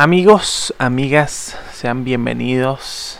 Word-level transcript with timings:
Amigos, 0.00 0.72
amigas, 0.78 1.58
sean 1.72 2.04
bienvenidos, 2.04 3.18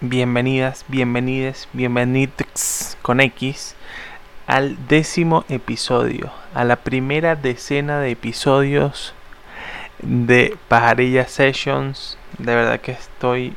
bienvenidas, 0.00 0.84
bienvenides, 0.86 1.68
bienvenidos 1.72 2.96
con 3.02 3.18
X 3.18 3.74
al 4.46 4.86
décimo 4.86 5.44
episodio, 5.48 6.30
a 6.54 6.62
la 6.62 6.76
primera 6.76 7.34
decena 7.34 7.98
de 7.98 8.12
episodios 8.12 9.12
de 10.02 10.56
Pajarilla 10.68 11.26
Sessions. 11.26 12.16
De 12.38 12.54
verdad 12.54 12.80
que 12.80 12.92
estoy 12.92 13.54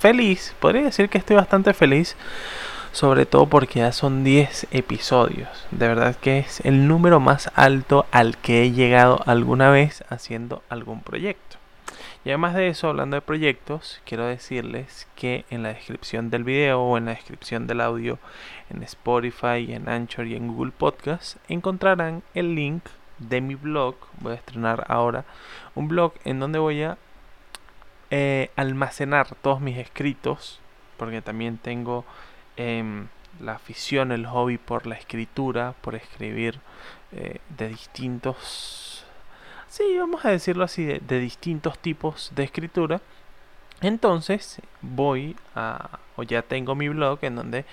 feliz, 0.00 0.52
podría 0.58 0.82
decir 0.82 1.08
que 1.08 1.18
estoy 1.18 1.36
bastante 1.36 1.74
feliz, 1.74 2.16
sobre 2.90 3.24
todo 3.24 3.46
porque 3.46 3.78
ya 3.78 3.92
son 3.92 4.24
10 4.24 4.66
episodios. 4.72 5.48
De 5.70 5.86
verdad 5.86 6.16
que 6.16 6.40
es 6.40 6.58
el 6.64 6.88
número 6.88 7.20
más 7.20 7.52
alto 7.54 8.04
al 8.10 8.36
que 8.36 8.64
he 8.64 8.72
llegado 8.72 9.22
alguna 9.26 9.70
vez 9.70 10.02
haciendo 10.10 10.64
algún 10.68 11.00
proyecto. 11.00 11.58
Y 12.24 12.30
además 12.30 12.54
de 12.54 12.68
eso, 12.68 12.88
hablando 12.88 13.16
de 13.16 13.20
proyectos, 13.20 14.00
quiero 14.06 14.26
decirles 14.26 15.06
que 15.14 15.44
en 15.50 15.62
la 15.62 15.74
descripción 15.74 16.30
del 16.30 16.42
video 16.42 16.80
o 16.80 16.96
en 16.96 17.04
la 17.04 17.10
descripción 17.10 17.66
del 17.66 17.82
audio 17.82 18.18
en 18.70 18.82
Spotify, 18.82 19.74
en 19.74 19.90
Anchor 19.90 20.26
y 20.26 20.34
en 20.34 20.48
Google 20.48 20.72
Podcast 20.72 21.36
encontrarán 21.48 22.22
el 22.32 22.54
link 22.54 22.84
de 23.18 23.42
mi 23.42 23.56
blog. 23.56 23.96
Voy 24.20 24.32
a 24.32 24.36
estrenar 24.36 24.86
ahora 24.88 25.26
un 25.74 25.88
blog 25.88 26.14
en 26.24 26.40
donde 26.40 26.58
voy 26.58 26.82
a 26.82 26.96
eh, 28.10 28.50
almacenar 28.56 29.34
todos 29.42 29.60
mis 29.60 29.76
escritos, 29.76 30.60
porque 30.96 31.20
también 31.20 31.58
tengo 31.58 32.06
em, 32.56 33.08
la 33.38 33.52
afición, 33.52 34.12
el 34.12 34.26
hobby 34.26 34.56
por 34.56 34.86
la 34.86 34.94
escritura, 34.94 35.74
por 35.82 35.94
escribir 35.94 36.58
eh, 37.12 37.40
de 37.50 37.68
distintos 37.68 38.93
sí, 39.74 39.98
vamos 39.98 40.24
a 40.24 40.30
decirlo 40.30 40.62
así, 40.62 40.84
de, 40.84 41.18
distintos 41.18 41.78
tipos 41.80 42.30
de 42.36 42.44
escritura. 42.44 43.00
Entonces 43.80 44.60
voy 44.80 45.36
a, 45.56 45.98
o 46.16 46.22
ya 46.22 46.42
tengo 46.42 46.76
mi 46.76 46.88
blog 46.88 47.18
en 47.22 47.34
donde 47.34 47.64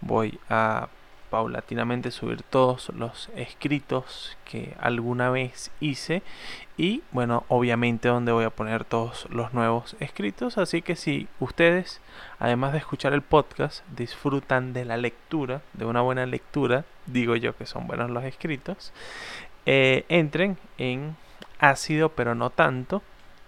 voy 0.00 0.38
a 0.48 0.88
paulatinamente 1.28 2.10
subir 2.10 2.42
todos 2.42 2.88
los 2.96 3.28
escritos 3.36 4.36
que 4.44 4.74
alguna 4.80 5.30
vez 5.30 5.70
hice 5.78 6.22
y 6.76 7.04
bueno 7.12 7.44
obviamente 7.46 8.08
donde 8.08 8.32
voy 8.32 8.42
a 8.42 8.50
poner 8.50 8.84
todos 8.84 9.28
los 9.30 9.54
nuevos 9.54 9.94
escritos 10.00 10.58
así 10.58 10.82
que 10.82 10.96
si 10.96 11.28
ustedes 11.38 12.00
además 12.40 12.72
de 12.72 12.78
escuchar 12.78 13.12
el 13.12 13.22
podcast 13.22 13.86
disfrutan 13.96 14.72
de 14.72 14.84
la 14.84 14.96
lectura 14.96 15.62
de 15.74 15.84
una 15.84 16.00
buena 16.00 16.26
lectura 16.26 16.84
digo 17.06 17.36
yo 17.36 17.56
que 17.56 17.64
son 17.64 17.86
buenos 17.86 18.10
los 18.10 18.24
escritos 18.24 18.92
eh, 19.66 20.04
entren 20.08 20.58
en 20.78 21.14
ácido, 21.58 22.10
pero 22.10 22.34
no 22.34 22.50
tanto. 22.50 23.02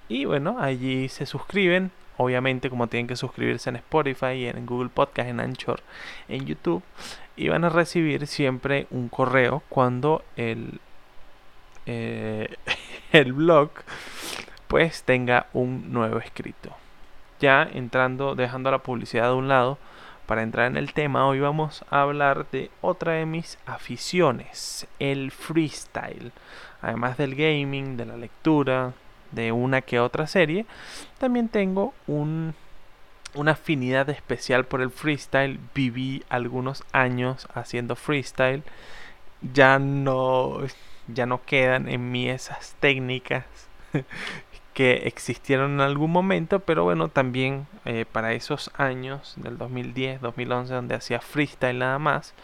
Y 0.08 0.24
bueno, 0.24 0.56
allí 0.58 1.08
se 1.08 1.26
suscriben. 1.26 1.90
Obviamente, 2.18 2.70
como 2.70 2.86
tienen 2.86 3.06
que 3.06 3.16
suscribirse 3.16 3.70
en 3.70 3.76
Spotify, 3.76 4.46
en 4.46 4.66
Google 4.66 4.90
Podcast, 4.90 5.28
en 5.28 5.40
Anchor, 5.40 5.80
en 6.28 6.44
YouTube. 6.44 6.82
Y 7.36 7.48
van 7.48 7.64
a 7.64 7.70
recibir 7.70 8.26
siempre 8.26 8.86
un 8.90 9.08
correo 9.08 9.62
cuando 9.68 10.22
el, 10.36 10.80
eh, 11.86 12.54
el 13.12 13.32
blog 13.32 13.70
pues 14.68 15.02
tenga 15.02 15.46
un 15.52 15.92
nuevo 15.92 16.18
escrito. 16.18 16.74
Ya 17.40 17.68
entrando, 17.72 18.34
dejando 18.34 18.70
la 18.70 18.78
publicidad 18.78 19.28
de 19.28 19.34
un 19.34 19.48
lado, 19.48 19.78
para 20.26 20.42
entrar 20.42 20.66
en 20.66 20.76
el 20.76 20.94
tema, 20.94 21.26
hoy 21.26 21.40
vamos 21.40 21.84
a 21.90 22.02
hablar 22.02 22.46
de 22.50 22.70
otra 22.80 23.12
de 23.12 23.26
mis 23.26 23.58
aficiones, 23.66 24.86
el 24.98 25.30
freestyle. 25.30 26.32
Además 26.82 27.16
del 27.16 27.34
gaming, 27.34 27.96
de 27.96 28.04
la 28.04 28.16
lectura, 28.16 28.92
de 29.30 29.52
una 29.52 29.80
que 29.80 30.00
otra 30.00 30.26
serie, 30.26 30.66
también 31.18 31.48
tengo 31.48 31.94
un, 32.06 32.54
una 33.34 33.52
afinidad 33.52 34.10
especial 34.10 34.64
por 34.64 34.82
el 34.82 34.90
freestyle. 34.90 35.58
Viví 35.74 36.24
algunos 36.28 36.84
años 36.92 37.48
haciendo 37.54 37.96
freestyle. 37.96 38.62
Ya 39.54 39.78
no, 39.78 40.58
ya 41.08 41.26
no 41.26 41.42
quedan 41.44 41.88
en 41.88 42.12
mí 42.12 42.28
esas 42.28 42.74
técnicas 42.80 43.44
que 44.74 45.02
existieron 45.06 45.72
en 45.72 45.80
algún 45.80 46.10
momento, 46.10 46.60
pero 46.60 46.84
bueno, 46.84 47.08
también 47.08 47.66
eh, 47.84 48.06
para 48.10 48.32
esos 48.32 48.70
años 48.76 49.34
del 49.36 49.58
2010, 49.58 50.20
2011, 50.20 50.74
donde 50.74 50.94
hacía 50.94 51.20
freestyle 51.20 51.78
nada 51.78 51.98
más, 51.98 52.34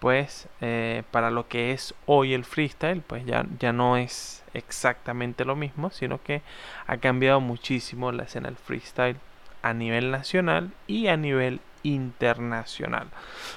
pues 0.00 0.48
eh, 0.60 1.02
para 1.10 1.30
lo 1.30 1.46
que 1.46 1.72
es 1.72 1.94
hoy 2.06 2.34
el 2.34 2.44
freestyle, 2.44 3.02
pues 3.02 3.24
ya, 3.26 3.46
ya 3.58 3.72
no 3.72 3.96
es 3.96 4.42
exactamente 4.54 5.44
lo 5.44 5.54
mismo, 5.54 5.90
sino 5.90 6.22
que 6.22 6.42
ha 6.86 6.96
cambiado 6.96 7.40
muchísimo 7.40 8.10
la 8.10 8.24
escena 8.24 8.48
del 8.48 8.56
freestyle 8.56 9.18
a 9.62 9.74
nivel 9.74 10.10
nacional 10.10 10.72
y 10.86 11.08
a 11.08 11.16
nivel 11.16 11.60
internacional. 11.82 13.08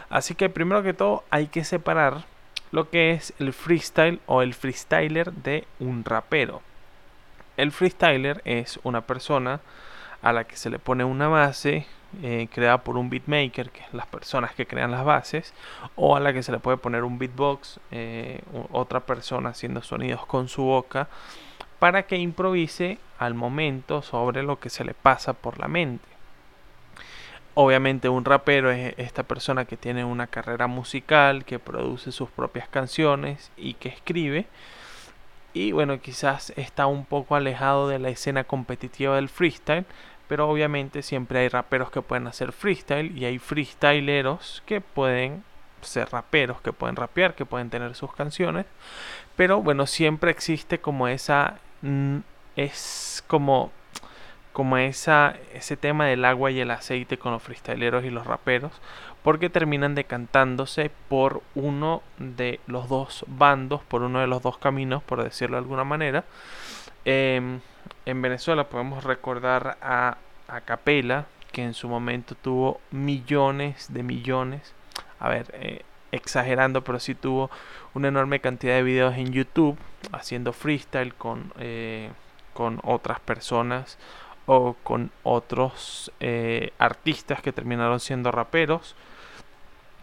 Así 0.10 0.36
que 0.36 0.50
primero 0.50 0.84
que 0.84 0.94
todo 0.94 1.24
hay 1.30 1.48
que 1.48 1.64
separar 1.64 2.26
lo 2.72 2.90
que 2.90 3.12
es 3.12 3.34
el 3.40 3.54
freestyle 3.54 4.20
o 4.26 4.42
el 4.42 4.54
freestyler 4.54 5.32
de 5.32 5.66
un 5.80 6.04
rapero. 6.04 6.62
El 7.56 7.72
freestyler 7.72 8.42
es 8.46 8.80
una 8.84 9.02
persona 9.02 9.62
a 10.22 10.34
la 10.34 10.44
que 10.46 10.58
se 10.58 10.70
le 10.70 10.80
pone 10.80 11.04
una 11.04 11.28
base 11.28 11.86
eh, 12.22 12.48
creada 12.54 12.84
por 12.84 12.98
un 12.98 13.10
beatmaker, 13.10 13.72
que 13.72 13.82
es 13.82 13.94
las 13.94 14.06
personas 14.08 14.54
que 14.54 14.68
crean 14.68 14.92
las 14.92 15.04
bases, 15.04 15.54
o 15.96 16.16
a 16.16 16.20
la 16.20 16.34
que 16.34 16.44
se 16.44 16.52
le 16.52 16.60
puede 16.60 16.78
poner 16.78 17.04
un 17.04 17.18
beatbox, 17.18 17.80
eh, 17.92 18.42
otra 18.72 19.02
persona 19.02 19.50
haciendo 19.50 19.82
sonidos 19.82 20.26
con 20.26 20.48
su 20.48 20.64
boca, 20.64 21.08
para 21.80 22.04
que 22.04 22.18
improvise 22.18 23.00
al 23.20 23.34
momento 23.34 24.02
sobre 24.02 24.44
lo 24.44 24.60
que 24.60 24.70
se 24.70 24.84
le 24.84 24.94
pasa 24.94 25.34
por 25.34 25.60
la 25.60 25.68
mente. 25.68 26.08
Obviamente 27.56 28.10
un 28.10 28.26
rapero 28.26 28.72
es 28.72 28.96
esta 28.98 29.24
persona 29.24 29.66
que 29.66 29.78
tiene 29.78 30.04
una 30.06 30.28
carrera 30.28 30.68
musical, 30.68 31.46
que 31.46 31.60
produce 31.60 32.12
sus 32.12 32.30
propias 32.30 32.68
canciones 32.68 33.52
y 33.58 33.76
que 33.76 33.90
escribe 33.90 34.48
y 35.54 35.72
bueno, 35.72 36.00
quizás 36.02 36.52
está 36.56 36.88
un 36.88 37.06
poco 37.06 37.36
alejado 37.36 37.88
de 37.88 38.00
la 38.00 38.10
escena 38.10 38.44
competitiva 38.44 39.16
del 39.16 39.30
freestyle, 39.30 39.86
pero 40.28 40.50
obviamente 40.50 41.02
siempre 41.02 41.40
hay 41.40 41.50
raperos 41.50 41.92
que 41.92 42.02
pueden 42.02 42.28
hacer 42.28 42.52
freestyle 42.52 43.18
y 43.18 43.26
hay 43.26 43.40
freestyleros 43.40 44.64
que 44.66 44.82
pueden 44.82 45.44
ser 45.82 46.10
raperos, 46.10 46.62
que 46.62 46.74
pueden 46.74 46.96
rapear, 46.96 47.36
que 47.36 47.46
pueden 47.46 47.70
tener 47.70 47.96
sus 47.96 48.14
canciones, 48.14 48.66
pero 49.36 49.62
bueno, 49.62 49.86
siempre 49.86 50.32
existe 50.32 50.80
como 50.80 51.08
esa 51.08 51.60
mm, 51.82 52.20
es 52.56 53.24
como 53.28 53.72
como 54.54 54.78
esa, 54.78 55.36
ese 55.54 55.76
tema 55.76 56.06
del 56.06 56.24
agua 56.24 56.52
y 56.52 56.60
el 56.60 56.70
aceite 56.70 57.18
con 57.18 57.34
los 57.34 57.42
freestyleros 57.42 58.06
y 58.06 58.12
los 58.12 58.28
raperos, 58.28 58.72
porque 59.24 59.50
terminan 59.50 59.96
decantándose 59.96 60.92
por 61.10 61.42
uno 61.56 62.04
de 62.20 62.60
los 62.68 62.88
dos 62.88 63.26
bandos, 63.28 63.82
por 63.82 64.04
uno 64.04 64.20
de 64.20 64.28
los 64.28 64.44
dos 64.44 64.60
caminos, 64.60 65.02
por 65.02 65.24
decirlo 65.24 65.58
de 65.58 65.64
alguna 65.64 65.84
manera. 65.84 66.24
Em, 67.04 67.62
en 68.06 68.22
Venezuela 68.22 68.70
podemos 68.70 69.04
recordar 69.04 69.78
a, 69.82 70.18
a 70.48 70.62
Capela, 70.62 71.26
que 71.52 71.64
en 71.64 71.74
su 71.74 71.88
momento 71.88 72.36
tuvo 72.36 72.82
millones 72.92 73.94
de 73.94 74.04
millones, 74.04 74.74
a 75.20 75.30
ver, 75.30 75.54
eh, 75.54 75.84
exagerando, 76.12 76.84
pero 76.84 77.00
sí 77.00 77.16
tuvo 77.16 77.50
una 77.94 78.08
enorme 78.08 78.40
cantidad 78.40 78.76
de 78.76 78.84
videos 78.84 79.16
en 79.16 79.32
YouTube 79.32 79.78
haciendo 80.12 80.54
freestyle 80.54 81.14
con, 81.14 81.54
eh, 81.60 82.10
con 82.54 82.80
otras 82.84 83.20
personas 83.20 83.98
o 84.46 84.76
con 84.84 85.12
otros 85.24 86.12
eh, 86.20 86.72
artistas 86.78 87.42
que 87.42 87.54
terminaron 87.54 88.00
siendo 88.00 88.32
raperos 88.32 88.96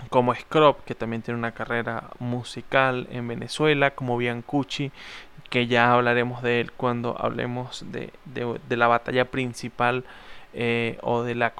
como 0.08 0.34
Scrop 0.34 0.82
que 0.84 0.94
también 0.94 1.22
tiene 1.22 1.38
una 1.38 1.52
carrera 1.52 2.04
musical 2.18 3.06
en 3.10 3.28
Venezuela 3.28 3.90
como 3.90 4.16
Biancucci 4.16 4.90
que 5.50 5.66
ya 5.66 5.92
hablaremos 5.92 6.42
de 6.42 6.60
él 6.60 6.72
cuando 6.72 7.16
hablemos 7.20 7.84
de, 7.92 8.12
de, 8.24 8.76
la 8.76 8.86
batalla 8.86 9.26
principal 9.26 10.04
eh, 10.54 10.98
o 11.02 11.22
de 11.22 11.34
la, 11.34 11.52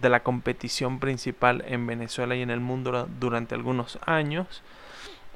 de 0.00 0.08
la 0.08 0.22
competición 0.22 1.00
principal 1.00 1.64
en 1.66 1.86
Venezuela 1.86 2.36
y 2.36 2.42
en 2.42 2.50
el 2.50 2.60
mundo 2.60 3.08
durante 3.18 3.54
algunos 3.54 3.98
años 4.06 4.62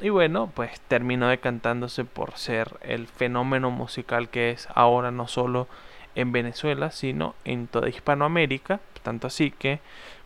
y 0.01 0.09
bueno, 0.09 0.51
pues 0.55 0.81
terminó 0.83 1.29
decantándose 1.29 2.05
por 2.05 2.37
ser 2.37 2.77
el 2.83 3.07
fenómeno 3.07 3.71
musical 3.71 4.29
que 4.29 4.51
es 4.51 4.69
ahora 4.75 5.11
no 5.11 5.29
solo 5.29 5.69
en 6.15 6.33
Venezuela, 6.33 6.91
sino 6.91 7.35
en 7.45 7.69
toda 7.69 7.89
Hispanoamérica. 7.89 8.81
Tanto 9.03 9.29
así 9.29 9.51
que, 9.51 9.81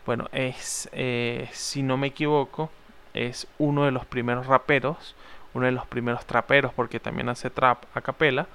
bueno, 0.06 0.28
es, 0.32 0.88
eh, 0.92 1.48
si 1.52 1.82
no 1.82 1.96
me 1.96 2.08
equivoco, 2.08 2.70
es 3.14 3.46
uno 3.58 3.84
de 3.84 3.90
los 3.90 4.06
primeros 4.06 4.46
raperos, 4.46 5.14
uno 5.54 5.66
de 5.66 5.72
los 5.72 5.86
primeros 5.86 6.26
traperos, 6.26 6.72
porque 6.74 7.00
también 7.00 7.28
hace 7.28 7.50
trap 7.50 7.84
a 7.94 8.00
capela, 8.00 8.46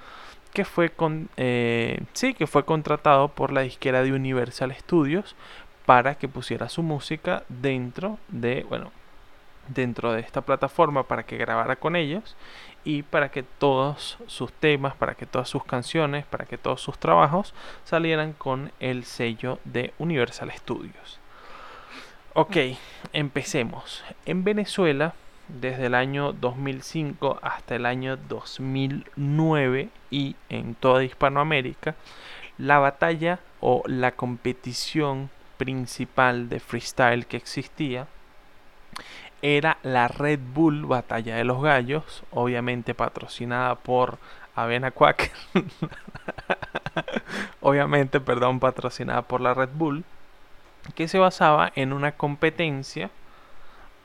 que 0.52 0.64
fue 0.64 0.90
con, 0.90 1.28
eh, 1.36 2.00
sí, 2.12 2.34
que 2.34 2.46
fue 2.46 2.64
contratado 2.64 3.28
por 3.28 3.52
la 3.52 3.62
disquera 3.62 4.02
de 4.02 4.12
Universal 4.12 4.74
Studios 4.74 5.34
para 5.84 6.14
que 6.14 6.28
pusiera 6.28 6.68
su 6.68 6.82
música 6.82 7.42
dentro 7.48 8.18
de, 8.28 8.64
bueno, 8.68 8.92
dentro 9.68 10.12
de 10.12 10.20
esta 10.20 10.42
plataforma 10.42 11.04
para 11.04 11.24
que 11.24 11.36
grabara 11.36 11.76
con 11.76 11.96
ellos 11.96 12.36
y 12.84 13.02
para 13.02 13.30
que 13.30 13.42
todos 13.42 14.18
sus 14.26 14.52
temas, 14.52 14.94
para 14.94 15.14
que 15.14 15.26
todas 15.26 15.48
sus 15.48 15.64
canciones, 15.64 16.26
para 16.26 16.44
que 16.44 16.58
todos 16.58 16.80
sus 16.80 16.98
trabajos 16.98 17.54
salieran 17.84 18.32
con 18.32 18.72
el 18.78 19.04
sello 19.04 19.58
de 19.64 19.92
Universal 19.98 20.52
Studios. 20.52 21.18
Ok, 22.34 22.56
empecemos. 23.12 24.04
En 24.26 24.44
Venezuela, 24.44 25.14
desde 25.48 25.86
el 25.86 25.94
año 25.94 26.32
2005 26.32 27.38
hasta 27.42 27.76
el 27.76 27.86
año 27.86 28.16
2009 28.16 29.88
y 30.10 30.36
en 30.48 30.74
toda 30.74 31.04
Hispanoamérica, 31.04 31.94
la 32.58 32.78
batalla 32.78 33.40
o 33.60 33.82
la 33.86 34.12
competición 34.12 35.30
principal 35.56 36.48
de 36.48 36.60
freestyle 36.60 37.26
que 37.26 37.36
existía 37.36 38.06
era 39.42 39.78
la 39.82 40.08
Red 40.08 40.40
Bull 40.54 40.86
Batalla 40.86 41.36
de 41.36 41.44
los 41.44 41.62
Gallos, 41.62 42.22
obviamente 42.30 42.94
patrocinada 42.94 43.74
por 43.74 44.18
Avena 44.54 44.90
Quack. 44.90 45.32
obviamente, 47.60 48.20
perdón, 48.20 48.60
patrocinada 48.60 49.22
por 49.22 49.42
la 49.42 49.52
Red 49.52 49.70
Bull, 49.74 50.04
que 50.94 51.08
se 51.08 51.18
basaba 51.18 51.72
en 51.74 51.92
una 51.92 52.12
competencia 52.12 53.10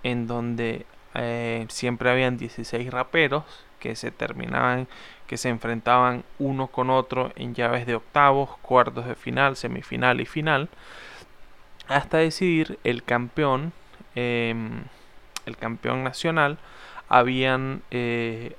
en 0.04 0.28
donde 0.28 0.86
eh, 1.16 1.66
siempre 1.70 2.10
habían 2.10 2.38
16 2.38 2.92
raperos 2.92 3.44
que 3.80 3.96
se 3.96 4.12
terminaban, 4.12 4.88
que 5.28 5.38
se 5.38 5.50
enfrentaban 5.50 6.24
uno 6.38 6.68
con 6.68 6.90
otro 6.90 7.32
en 7.36 7.56
llaves 7.56 7.86
de 7.86 7.96
octavos, 7.96 8.58
cuartos 8.62 9.06
de 9.06 9.16
final, 9.16 9.56
semifinal 9.56 10.22
y 10.22 10.26
final, 10.26 10.70
hasta 11.88 12.18
decidir 12.18 12.80
el 12.84 13.04
campeón. 13.04 13.74
Em, 14.16 14.84
el 15.46 15.58
campeón 15.58 16.04
nacional, 16.04 16.58
habían 17.10 17.82
eh, 17.92 18.56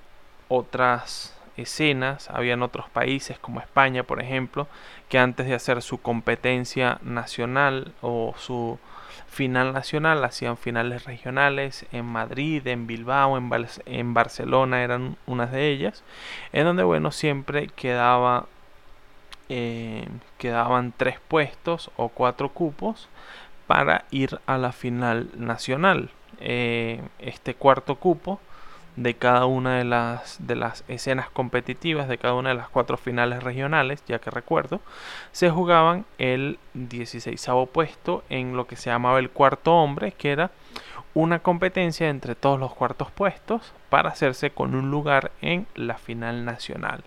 otras 0.49 1.37
escenas, 1.57 2.31
habían 2.31 2.63
otros 2.63 2.89
países 2.89 3.39
como 3.39 3.61
España, 3.61 4.03
por 4.03 4.21
ejemplo, 4.21 4.67
que 5.09 5.19
antes 5.19 5.47
de 5.47 5.55
hacer 5.55 5.83
su 5.83 5.99
competencia 5.99 6.99
nacional 7.03 7.93
o 8.01 8.35
su 8.39 8.79
final 9.29 9.73
nacional 9.73 10.25
hacían 10.25 10.57
finales 10.57 11.05
regionales 11.05 11.87
en 11.93 12.05
Madrid, 12.05 12.67
en 12.67 12.87
Bilbao, 12.87 13.37
en, 13.39 13.51
en 13.87 14.15
Barcelona 14.15 14.83
eran 14.83 15.17
unas 15.27 15.53
de 15.53 15.69
ellas, 15.69 16.03
en 16.53 16.65
donde 16.65 16.83
bueno 16.83 17.13
siempre 17.13 17.69
quedaba 17.69 18.47
eh, 19.49 20.07
quedaban 20.39 20.93
tres 20.97 21.19
puestos 21.27 21.91
o 21.97 22.09
cuatro 22.09 22.51
cupos 22.51 23.09
para 23.67 24.05
ir 24.11 24.41
a 24.47 24.59
la 24.59 24.73
final 24.73 25.29
nacional. 25.37 26.11
Eh, 26.39 27.03
este 27.19 27.55
cuarto 27.55 27.97
cupo 27.97 28.41
de 28.97 29.15
cada 29.15 29.47
una 29.47 29.79
de 29.79 29.85
las, 29.85 30.47
de 30.47 30.57
las 30.57 30.85
escenas 30.89 31.31
competitivas 31.31 32.09
de 32.09 32.19
cada 32.19 32.35
una 32.35 32.51
de 32.51 32.57
las 32.57 32.69
cuatro 32.69 32.97
finales 32.97 33.43
regionales, 33.43 34.03
ya 34.07 34.19
que 34.19 34.31
recuerdo, 34.31 34.81
se 35.33 35.51
jugaban 35.51 36.05
el 36.19 36.59
16 36.75 37.49
puesto 37.73 38.25
en 38.29 38.57
lo 38.57 38.67
que 38.67 38.77
se 38.77 38.91
llamaba 38.91 39.19
el 39.19 39.31
cuarto 39.31 39.75
hombre, 39.75 40.13
que 40.13 40.33
era 40.33 40.51
una 41.15 41.41
competencia 41.41 42.09
entre 42.09 42.35
todos 42.35 42.61
los 42.61 42.75
cuartos 42.75 43.11
puestos 43.11 43.73
para 43.89 44.11
hacerse 44.11 44.51
con 44.51 44.75
un 44.75 44.91
lugar 44.91 45.33
en 45.41 45.67
la 45.75 45.99
final 45.99 46.45
nacional. 46.45 47.03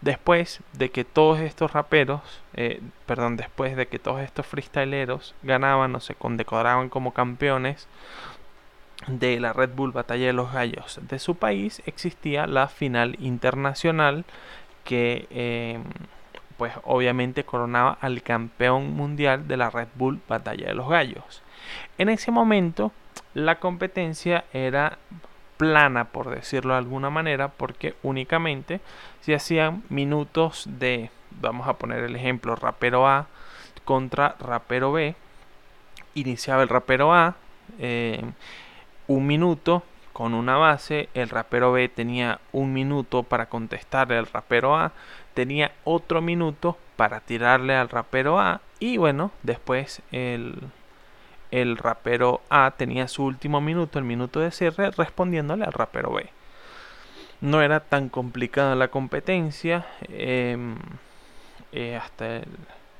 Después 0.00 0.60
de 0.72 0.90
que 0.90 1.04
todos 1.04 1.40
estos 1.40 1.72
raperos, 1.72 2.22
eh, 2.54 2.80
perdón, 3.06 3.36
después 3.36 3.76
de 3.76 3.86
que 3.86 3.98
todos 3.98 4.20
estos 4.20 4.46
freestyleros 4.46 5.34
ganaban 5.42 5.94
o 5.94 6.00
se 6.00 6.14
condecoraban 6.14 6.88
como 6.88 7.12
campeones 7.12 7.86
de 9.06 9.40
la 9.40 9.52
Red 9.52 9.70
Bull 9.74 9.92
Batalla 9.92 10.26
de 10.26 10.32
los 10.32 10.52
Gallos 10.52 11.00
de 11.08 11.18
su 11.18 11.36
país 11.36 11.82
existía 11.86 12.46
la 12.46 12.68
final 12.68 13.16
internacional 13.20 14.24
que 14.84 15.26
em, 15.30 15.84
pues 16.56 16.74
obviamente 16.84 17.44
coronaba 17.44 17.96
al 18.00 18.22
campeón 18.22 18.92
mundial 18.92 19.48
de 19.48 19.56
la 19.56 19.70
Red 19.70 19.88
Bull 19.94 20.20
Batalla 20.28 20.68
de 20.68 20.74
los 20.74 20.88
Gallos. 20.88 21.42
En 21.96 22.08
ese 22.08 22.30
momento 22.30 22.92
la 23.34 23.58
competencia 23.58 24.44
era 24.52 24.98
plana 25.56 26.06
por 26.06 26.30
decirlo 26.30 26.72
de 26.72 26.78
alguna 26.78 27.10
manera 27.10 27.48
porque 27.48 27.94
únicamente 28.02 28.80
se 29.20 29.34
hacían 29.34 29.82
minutos 29.88 30.64
de 30.66 31.10
vamos 31.30 31.68
a 31.68 31.74
poner 31.74 32.02
el 32.04 32.16
ejemplo 32.16 32.56
rapero 32.56 33.06
A 33.06 33.26
contra 33.84 34.36
rapero 34.40 34.92
B 34.92 35.14
iniciaba 36.14 36.62
el 36.62 36.68
rapero 36.68 37.12
A 37.12 37.36
eh, 37.78 38.22
un 39.10 39.26
minuto 39.26 39.82
con 40.12 40.34
una 40.34 40.56
base, 40.56 41.08
el 41.14 41.30
rapero 41.30 41.72
B 41.72 41.88
tenía 41.88 42.38
un 42.52 42.72
minuto 42.72 43.24
para 43.24 43.46
contestarle 43.46 44.16
al 44.16 44.26
rapero 44.26 44.76
A, 44.76 44.92
tenía 45.34 45.72
otro 45.82 46.20
minuto 46.20 46.78
para 46.94 47.18
tirarle 47.18 47.74
al 47.74 47.88
rapero 47.88 48.38
A 48.38 48.60
y 48.78 48.98
bueno, 48.98 49.32
después 49.42 50.00
el, 50.12 50.60
el 51.50 51.76
rapero 51.76 52.40
A 52.50 52.70
tenía 52.76 53.08
su 53.08 53.24
último 53.24 53.60
minuto, 53.60 53.98
el 53.98 54.04
minuto 54.04 54.38
de 54.38 54.52
cierre, 54.52 54.92
respondiéndole 54.92 55.64
al 55.64 55.72
rapero 55.72 56.12
B. 56.12 56.28
No 57.40 57.62
era 57.62 57.80
tan 57.80 58.10
complicada 58.10 58.76
la 58.76 58.88
competencia. 58.88 59.86
Em, 60.08 60.76
eh, 61.72 61.96
hasta 61.96 62.36
el, 62.36 62.48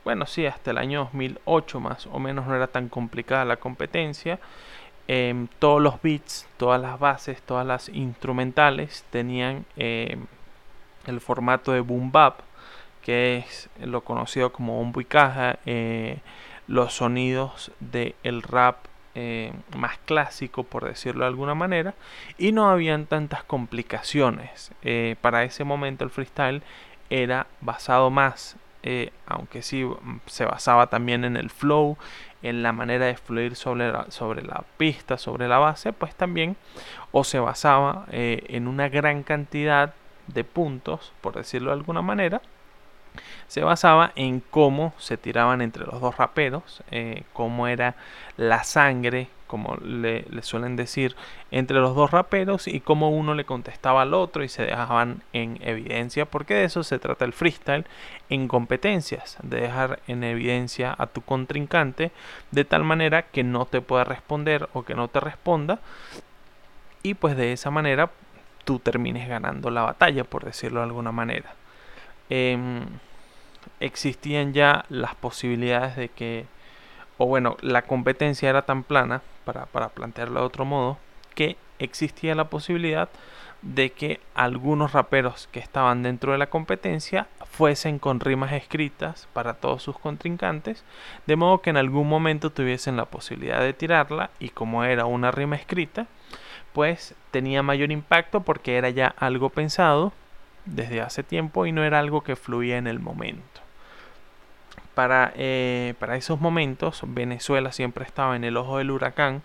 bueno, 0.05 0.27
sí, 0.27 0.47
hasta 0.47 0.73
el 0.73 0.79
año 0.79 1.01
2008 1.01 1.79
más 1.79 2.07
o 2.07 2.19
menos 2.19 2.47
no 2.47 2.57
era 2.57 2.67
tan 2.67 2.89
complicada 2.89 3.45
la 3.45 3.59
competencia. 3.59 4.41
Em, 5.13 5.49
todos 5.59 5.83
los 5.83 6.01
beats, 6.01 6.47
todas 6.57 6.81
las 6.81 7.01
bases, 7.01 7.43
todas 7.43 7.67
las 7.67 7.89
instrumentales 7.89 9.05
tenían 9.11 9.67
em, 9.75 10.27
el 11.05 11.21
formato 11.21 11.73
de 11.73 11.81
boom 11.81 12.13
bap, 12.13 12.39
que 13.03 13.39
es 13.39 13.69
lo 13.81 14.03
conocido 14.03 14.53
como 14.53 14.77
bombo 14.77 15.01
y 15.01 15.05
caja, 15.05 15.59
eh, 15.67 16.19
los 16.69 16.93
sonidos 16.93 17.73
del 17.81 18.43
rap 18.43 18.77
eh, 19.17 19.53
más 19.77 19.99
clásico, 19.99 20.63
por 20.63 20.85
decirlo 20.85 21.23
de 21.25 21.31
alguna 21.31 21.57
manera, 21.57 21.95
y 22.39 22.53
no 22.53 22.71
habían 22.71 23.07
tantas 23.07 23.43
complicaciones. 23.43 24.71
Eh, 24.83 25.17
para 25.21 25.43
ese 25.43 25.65
momento 25.65 26.05
el 26.05 26.11
freestyle 26.11 26.63
era 27.09 27.49
basado 27.61 28.11
más, 28.11 28.55
aunque 29.27 29.63
sí 29.63 29.83
mm, 29.85 30.21
se 30.27 30.45
basaba 30.45 30.87
también 30.87 31.25
en 31.25 31.37
el 31.37 31.51
flow 31.51 31.99
en 32.43 32.63
la 32.63 32.73
manera 32.73 33.07
de 33.07 33.17
fluir 33.17 33.55
sobre 33.57 33.93
la, 33.93 34.11
sobre 34.11 34.43
la 34.43 34.65
pista, 34.77 35.19
sobre 35.19 35.49
la 35.49 35.59
base, 35.59 35.93
pues 35.93 36.15
también 36.15 36.57
o 37.13 37.25
se 37.25 37.39
basaba 37.39 38.07
eh, 38.11 38.45
en 38.49 38.69
una 38.69 38.89
gran 38.89 39.23
cantidad 39.23 39.95
de 40.29 40.45
puntos, 40.45 41.13
por 41.21 41.35
decirlo 41.35 41.71
de 41.71 41.77
alguna 41.77 42.03
manera, 42.03 42.41
se 43.49 43.63
basaba 43.63 44.13
en 44.15 44.41
cómo 44.41 44.95
se 44.99 45.17
tiraban 45.17 45.61
entre 45.61 45.85
los 45.85 46.01
dos 46.01 46.17
raperos, 46.17 46.83
eh, 46.91 47.25
cómo 47.33 47.67
era 47.67 47.97
la 48.37 48.63
sangre, 48.65 49.29
como 49.51 49.77
le, 49.83 50.25
suelen 50.43 50.77
decir, 50.77 51.17
entre 51.51 51.81
los 51.81 51.97
dos 51.97 52.13
raperos 52.13 52.69
y 52.69 52.79
cómo 52.79 53.11
uno 53.11 53.35
le 53.35 53.45
contestaba 53.45 54.03
al 54.03 54.15
otro 54.15 54.45
y 54.45 54.49
se 54.49 54.63
dejaban 54.63 55.25
en 55.33 55.59
evidencia, 55.61 56.25
porque 56.25 56.55
de 56.55 56.65
eso 56.65 56.85
se 56.85 57.01
trata 57.01 57.25
el 57.25 57.33
freestyle 57.33 57.85
en 58.29 58.47
competencias, 58.47 59.39
de 59.43 59.63
dejar 59.63 59.99
en 60.07 60.23
evidencia 60.23 60.95
a 60.97 61.09
tu 61.09 61.21
contrincante 61.23 62.13
de 62.53 62.65
tal 62.65 62.85
manera 62.85 63.23
que 63.23 63.43
no 63.43 63.67
te 63.67 63.81
pueda 63.81 64.05
responder 64.05 64.69
o 64.73 64.85
que 64.85 64.95
no 64.95 65.09
te 65.09 65.19
responda 65.19 65.81
y 67.03 67.15
pues 67.15 67.37
de 67.37 67.53
esa 67.53 67.73
manera 67.73 68.11
tú 68.65 68.79
termines 68.79 69.29
ganando 69.29 69.69
la 69.71 69.83
batalla, 69.83 70.23
por 70.23 70.45
decirlo 70.45 70.79
de 70.79 70.87
alguna 70.87 71.11
manera. 71.11 71.55
Em, 72.29 72.85
existían 73.81 74.53
ya 74.53 74.85
las 74.91 75.17
posibilidades 75.17 75.97
de 75.97 76.09
que, 76.09 76.47
o 77.19 77.27
bueno, 77.27 77.57
la 77.63 77.83
competencia 77.83 78.49
era 78.49 78.63
tan 78.63 78.83
plana, 78.83 79.23
para, 79.53 79.89
plantearlo 79.89 80.41
de 80.41 80.47
otro 80.47 80.65
modo, 80.65 80.99
que 81.35 81.57
existía 81.79 82.35
la 82.35 82.51
posibilidad 82.51 83.09
de 83.63 83.91
que 83.91 84.21
algunos 84.35 84.93
raperos 84.93 85.49
que 85.53 85.61
estaban 85.61 86.03
dentro 86.03 86.33
de 86.33 86.39
la 86.39 86.49
competencia 86.49 87.27
fuesen 87.45 87.99
con 87.99 88.21
rimas 88.21 88.53
escritas 88.53 89.29
para 89.33 89.55
todos 89.55 89.83
sus 89.83 89.99
contrincantes, 89.99 90.85
de 91.27 91.37
modo 91.37 91.61
que 91.61 91.71
en 91.71 91.77
algún 91.77 92.09
momento 92.09 92.51
tuviesen 92.51 92.97
la 92.97 93.05
posibilidad 93.05 93.61
de 93.61 93.75
tirarla 93.75 94.31
y 94.39 94.51
como 94.51 94.85
era 94.85 95.05
una 95.05 95.31
rima 95.31 95.57
escrita, 95.57 96.07
pues 96.73 97.15
tenía 97.31 97.63
mayor 97.63 97.91
impacto 97.91 98.41
porque 98.41 98.77
era 98.77 98.91
ya 98.91 99.15
algo 99.19 99.51
pensado 99.51 100.13
desde 100.65 101.01
hace 101.01 101.23
tiempo 101.23 101.67
y 101.67 101.73
no 101.73 101.85
era 101.85 101.99
algo 101.99 102.23
que 102.23 102.37
fluía 102.37 102.79
en 102.79 102.87
el 102.87 103.01
momento. 103.01 103.60
Para, 105.01 105.33
eh, 105.35 105.95
para 105.99 106.17
esos 106.17 106.43
momentos 106.43 107.01
Venezuela 107.07 107.73
siempre 107.73 108.05
estaba 108.05 108.37
en 108.37 108.45
el 108.45 108.59
ojo 108.59 108.77
del 108.77 108.91
huracán. 108.91 109.41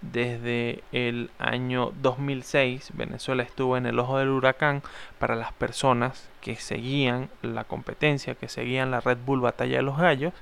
Desde 0.00 0.84
el 0.92 1.32
año 1.40 1.92
2006 2.02 2.92
Venezuela 2.94 3.42
estuvo 3.42 3.76
en 3.76 3.86
el 3.86 3.98
ojo 3.98 4.18
del 4.18 4.28
huracán 4.28 4.80
para 5.18 5.34
las 5.34 5.52
personas 5.54 6.30
que 6.40 6.54
seguían 6.54 7.30
la 7.42 7.64
competencia, 7.64 8.36
que 8.36 8.48
seguían 8.48 8.92
la 8.92 9.00
Red 9.00 9.18
Bull 9.26 9.40
Batalla 9.40 9.78
de 9.78 9.82
los 9.82 9.98
Gallos, 9.98 10.34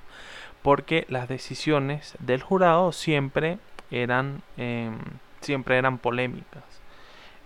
porque 0.60 1.06
las 1.08 1.26
decisiones 1.26 2.14
del 2.18 2.42
jurado 2.42 2.92
siempre 2.92 3.56
eran... 3.90 4.42
Em, 4.58 4.98
siempre 5.40 5.78
eran 5.78 5.96
polémicas. 5.96 6.64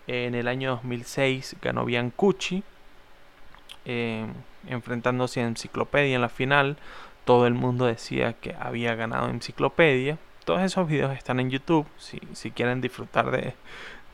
En 0.08 0.34
el 0.34 0.48
año 0.48 0.70
2006 0.70 1.58
ganó 1.62 1.84
Biancucci, 1.84 2.64
eh, 3.84 4.26
enfrentándose 4.66 5.40
a 5.40 5.46
Enciclopedia 5.46 6.14
en 6.14 6.20
la 6.20 6.28
final. 6.28 6.76
Todo 7.24 7.46
el 7.46 7.54
mundo 7.54 7.86
decía 7.86 8.34
que 8.34 8.54
había 8.58 8.94
ganado 8.94 9.28
Enciclopedia. 9.28 10.18
Todos 10.44 10.60
esos 10.62 10.86
videos 10.86 11.16
están 11.16 11.40
en 11.40 11.50
YouTube 11.50 11.86
si, 11.96 12.20
si 12.32 12.50
quieren 12.50 12.80
disfrutar 12.80 13.30
de, 13.30 13.54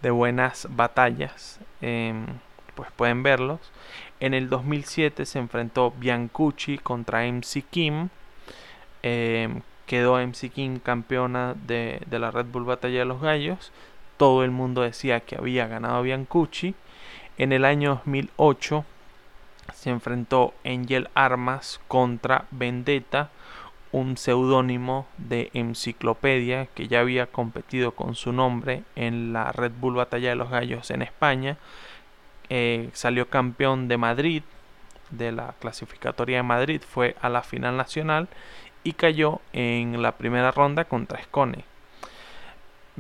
de 0.02 0.11
buenas 0.11 0.69
batallas, 0.71 1.61
em, 1.80 2.26
pues 2.75 2.90
pueden 2.92 3.23
verlos. 3.23 3.61
En 4.21 4.35
el 4.35 4.49
2007 4.49 5.26
se 5.26 5.38
enfrentó 5.38 5.92
Biancucci 5.99 6.78
contra 6.78 7.25
MC 7.25 7.62
Kim. 7.71 8.09
Em, 9.02 9.62
quedó 9.87 10.19
MC 10.19 10.50
Kim 10.50 10.78
campeona 10.78 11.54
de, 11.54 12.00
de, 12.07 12.19
la 12.19 12.30
Red 12.30 12.47
Bull 12.47 12.64
Batalla 12.64 13.00
de 13.00 13.04
los 13.04 13.21
Gallos. 13.21 13.73
Todo 14.16 14.45
el 14.45 14.50
mundo 14.50 14.83
decía 14.83 15.21
que 15.21 15.37
había 15.37 15.66
ganado 15.66 16.02
Biancucci. 16.02 16.75
En 17.38 17.52
el 17.52 17.64
año 17.64 18.02
2008 18.04 18.85
se 19.75 19.91
enfrentó 19.91 20.55
Angel 20.65 21.09
Armas 21.15 21.81
contra 21.89 22.47
Vendetta, 22.50 23.31
un 23.93 24.17
seudónimo 24.17 25.07
de 25.19 25.50
Enciclopedia 25.53 26.67
que 26.67 26.89
ya 26.89 27.00
había 27.00 27.27
competido 27.27 27.93
con 27.93 28.15
su 28.15 28.33
nombre 28.33 28.85
en 28.95 29.33
la 29.33 29.53
Red 29.53 29.73
Bull 29.81 29.95
Batalla 29.95 30.31
de 30.31 30.37
los 30.37 30.50
Gallos 30.50 30.91
en 30.91 31.03
España. 31.03 31.57
Eh, 32.49 32.91
salió 32.93 33.29
campeón 33.29 33.89
de 33.89 33.97
Madrid, 33.97 34.43
de 35.11 35.33
la 35.33 35.55
clasificatoria 35.59 36.39
de 36.39 36.43
Madrid, 36.45 36.83
fue 36.89 37.17
a 37.21 37.29
la 37.29 37.43
final 37.43 37.77
nacional 37.77 38.29
y 38.85 38.93
cayó 38.93 39.41
en 39.53 40.00
la 40.03 40.12
primera 40.12 40.50
ronda 40.53 40.85
contra 40.85 41.23
Scone. 41.23 41.65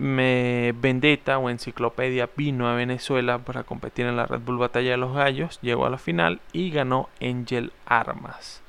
Me 0.00 0.72
Vendetta 0.80 1.36
o 1.36 1.50
Enciclopedia 1.50 2.30
vino 2.34 2.66
a 2.66 2.74
Venezuela 2.74 3.36
para 3.40 3.64
competir 3.64 4.06
en 4.06 4.16
la 4.16 4.24
Red 4.24 4.40
Bull 4.40 4.56
Batalla 4.56 4.92
de 4.92 4.96
los 4.96 5.14
Gallos, 5.14 5.58
llegó 5.60 5.84
a 5.84 5.90
la 5.90 5.98
final 5.98 6.40
y 6.54 6.70
ganó 6.70 7.10
Angel 7.20 7.70
Armas. 7.84 8.62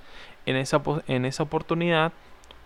En 0.45 0.57
esa, 0.57 0.81
en 1.07 1.23
esa 1.23 1.43
oportunidad, 1.43 2.11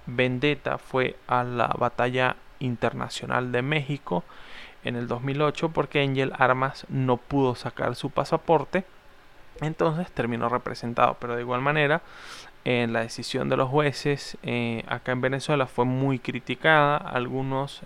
Vendetta 0.07 0.79
fue 0.79 1.15
a 1.27 1.43
la 1.43 1.67
Batalla 1.77 2.38
Internacional 2.57 3.51
de 3.51 3.62
México 3.62 4.24
en 4.84 4.95
el 4.95 5.07
2008 5.07 5.69
porque 5.69 6.01
Angel 6.01 6.34
Armas 6.36 6.88
no 6.89 7.17
pudo 7.17 7.53
sacar 7.53 7.93
su 7.93 8.10
pasaporte. 8.10 8.84
Entonces 9.62 10.12
terminó 10.12 10.50
representado, 10.50 11.17
pero 11.19 11.36
de 11.36 11.41
igual 11.41 11.62
manera 11.62 12.01
en 12.63 12.93
la 12.93 13.01
decisión 13.01 13.48
de 13.48 13.57
los 13.57 13.69
jueces 13.69 14.39
eh, 14.41 14.84
acá 14.88 15.12
en 15.12 15.22
Venezuela 15.22 15.67
fue 15.67 15.86
muy 15.86 16.17
criticada. 16.17 16.98
Algunos 16.98 17.84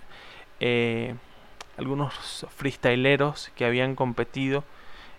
eh, 0.60 1.14
algunos 1.76 2.46
freestyleros 2.56 3.50
que 3.54 3.64
habían 3.64 3.94
competido 3.94 4.64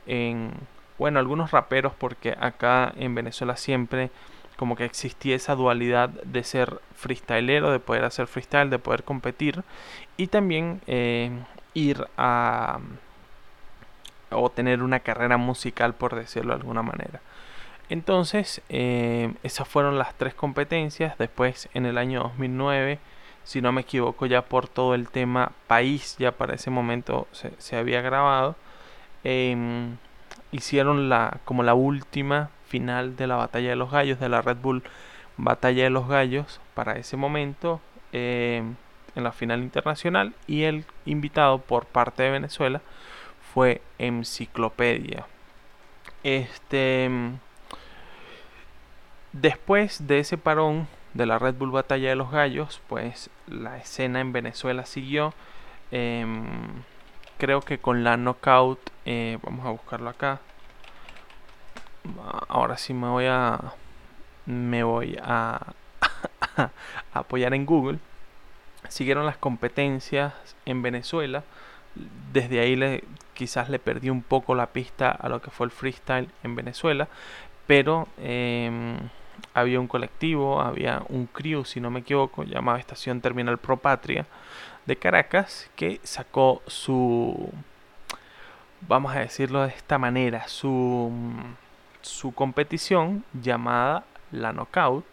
en, 0.05 0.51
bueno, 0.97 1.19
algunos 1.19 1.51
raperos 1.51 1.93
porque 1.97 2.35
acá 2.39 2.93
en 2.97 3.15
Venezuela 3.15 3.57
siempre 3.57 4.11
como 4.57 4.75
que 4.75 4.85
existía 4.85 5.35
esa 5.35 5.55
dualidad 5.55 6.09
de 6.09 6.43
ser 6.43 6.79
freestylero, 6.95 7.71
de 7.71 7.79
poder 7.79 8.03
hacer 8.03 8.27
freestyle, 8.27 8.69
de 8.69 8.77
poder 8.77 9.03
competir 9.03 9.63
y 10.17 10.27
también 10.27 10.81
eh, 10.85 11.31
ir 11.73 12.05
a 12.15 12.79
o 14.29 14.49
tener 14.49 14.81
una 14.81 14.99
carrera 14.99 15.37
musical 15.37 15.93
por 15.93 16.15
decirlo 16.15 16.53
de 16.53 16.61
alguna 16.61 16.83
manera. 16.83 17.21
Entonces, 17.89 18.61
eh, 18.69 19.33
esas 19.43 19.67
fueron 19.67 19.97
las 19.97 20.17
tres 20.17 20.33
competencias. 20.33 21.17
Después, 21.17 21.67
en 21.73 21.85
el 21.85 21.97
año 21.97 22.21
2009, 22.21 22.99
si 23.43 23.61
no 23.61 23.71
me 23.71 23.81
equivoco, 23.81 24.25
ya 24.25 24.43
por 24.43 24.67
todo 24.67 24.95
el 24.95 25.09
tema 25.09 25.51
país, 25.67 26.15
ya 26.19 26.31
para 26.31 26.55
ese 26.55 26.69
momento 26.69 27.27
se, 27.31 27.75
había 27.75 28.01
grabado. 28.01 28.55
Em, 29.23 29.97
hicieron 30.51 31.09
la 31.09 31.39
como 31.45 31.63
la 31.63 31.73
última 31.73 32.49
final 32.67 33.15
de 33.15 33.27
la 33.27 33.35
batalla 33.35 33.69
de 33.69 33.75
los 33.75 33.91
gallos 33.91 34.19
de 34.19 34.29
la 34.29 34.41
Red 34.41 34.57
Bull 34.57 34.83
batalla 35.37 35.83
de 35.83 35.89
los 35.89 36.07
gallos 36.07 36.59
para 36.73 36.97
ese 36.97 37.17
momento 37.17 37.81
em, 38.11 38.75
en 39.15 39.23
la 39.23 39.31
final 39.31 39.61
internacional 39.61 40.33
y 40.47 40.63
el 40.63 40.85
invitado 41.05 41.59
por 41.59 41.85
parte 41.85 42.23
de 42.23 42.31
Venezuela 42.31 42.81
fue 43.53 43.81
Enciclopedia 43.99 45.25
este 46.23 47.05
em, 47.05 47.37
después 49.33 50.07
de 50.07 50.19
ese 50.19 50.37
parón 50.37 50.87
de 51.13 51.25
la 51.25 51.39
Red 51.39 51.55
Bull 51.55 51.71
Batalla 51.71 52.09
de 52.09 52.15
los 52.15 52.31
Gallos, 52.31 52.81
pues 52.87 53.29
la 53.47 53.77
escena 53.77 54.21
en 54.21 54.31
Venezuela 54.31 54.85
siguió. 54.85 55.33
Em, 55.91 56.83
creo 57.37 57.61
que 57.61 57.79
con 57.79 58.03
la 58.03 58.17
knockout, 58.17 58.79
eh, 59.05 59.37
vamos 59.43 59.65
a 59.65 59.71
buscarlo 59.71 60.09
acá. 60.09 60.39
Ahora 62.47 62.77
sí 62.77 62.93
me 62.93 63.07
voy 63.07 63.25
a, 63.27 63.73
me 64.45 64.83
voy 64.83 65.17
a, 65.21 65.73
apoyar 67.13 67.53
en 67.53 67.65
Google. 67.65 67.99
Siguieron 68.87 69.25
las 69.25 69.37
competencias 69.37 70.33
en 70.65 70.81
Venezuela. 70.81 71.43
Desde 72.31 72.61
ahí 72.61 72.75
le, 72.75 73.03
quizás 73.33 73.69
le 73.69 73.79
perdí 73.79 74.09
un 74.09 74.23
poco 74.23 74.55
la 74.55 74.67
pista 74.67 75.11
a 75.11 75.29
lo 75.29 75.41
que 75.41 75.51
fue 75.51 75.65
el 75.65 75.71
freestyle 75.71 76.29
en 76.43 76.55
Venezuela. 76.55 77.07
Pero 77.67 78.07
eh, 78.17 78.97
había 79.53 79.79
un 79.79 79.87
colectivo, 79.87 80.61
había 80.61 81.03
un 81.09 81.27
crew, 81.27 81.65
si 81.65 81.79
no 81.79 81.89
me 81.89 82.01
equivoco, 82.01 82.43
llamado 82.43 82.77
Estación 82.77 83.21
Terminal 83.21 83.57
Pro 83.57 83.77
Patria 83.77 84.25
de 84.85 84.95
Caracas, 84.95 85.69
que 85.75 85.99
sacó 86.03 86.61
su, 86.67 87.51
vamos 88.87 89.15
a 89.15 89.19
decirlo 89.19 89.61
de 89.61 89.69
esta 89.69 89.97
manera, 89.97 90.47
su, 90.47 91.11
su 92.01 92.33
competición 92.33 93.23
llamada 93.33 94.05
la 94.31 94.53
Knockout, 94.53 95.05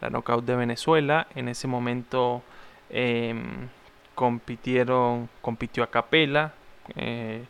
la 0.00 0.10
Knockout 0.10 0.44
de 0.44 0.56
Venezuela. 0.56 1.26
En 1.34 1.48
ese 1.48 1.66
momento 1.66 2.42
em, 2.88 3.68
compitieron, 4.14 5.28
compitió 5.40 5.82
a 5.82 5.90
Capela, 5.90 6.54
eh, 6.96 7.44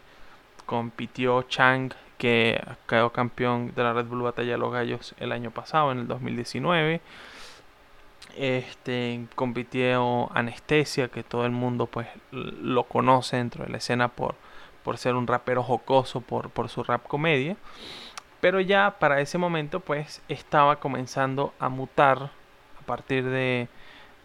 compitió 0.67 1.43
Chang 1.43 1.93
que 2.21 2.63
quedó 2.87 3.13
campeón 3.13 3.73
de 3.75 3.83
la 3.83 3.95
Red 3.95 4.05
Bull 4.05 4.21
Batalla 4.21 4.53
de 4.53 4.59
los 4.59 4.71
Gallos 4.71 5.15
el 5.19 5.33
año 5.33 5.51
pasado, 5.51 5.91
en 5.91 6.01
el 6.01 6.07
2019. 6.07 7.01
Este, 8.37 9.25
compitió 9.35 10.31
Anestesia, 10.37 11.09
que 11.09 11.23
todo 11.23 11.47
el 11.47 11.53
mundo 11.53 11.87
pues 11.87 12.09
lo 12.31 12.85
conoce 12.85 13.39
dentro 13.39 13.65
de 13.65 13.71
la 13.71 13.79
escena 13.79 14.09
por, 14.09 14.35
por 14.85 14.99
ser 14.99 15.15
un 15.15 15.27
rapero 15.27 15.63
jocoso, 15.63 16.21
por, 16.21 16.51
por 16.51 16.69
su 16.69 16.85
rap 16.85 17.07
comedia. 17.07 17.57
Pero 18.43 18.61
ya 18.61 18.97
para 18.99 19.23
ese 19.23 19.39
momento 19.39 19.81
pues 19.81 20.21
estaba 20.29 20.79
comenzando 20.79 21.55
a 21.59 21.71
mutar 21.71 22.31
a 22.79 22.85
partir 22.85 23.25
de, 23.25 23.69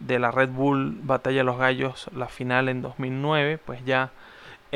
de 0.00 0.18
la 0.18 0.30
Red 0.30 0.50
Bull 0.50 0.98
Batalla 1.02 1.38
de 1.38 1.44
los 1.44 1.56
Gallos, 1.56 2.10
la 2.14 2.28
final 2.28 2.68
en 2.68 2.82
2009, 2.82 3.56
pues 3.56 3.82
ya 3.86 4.10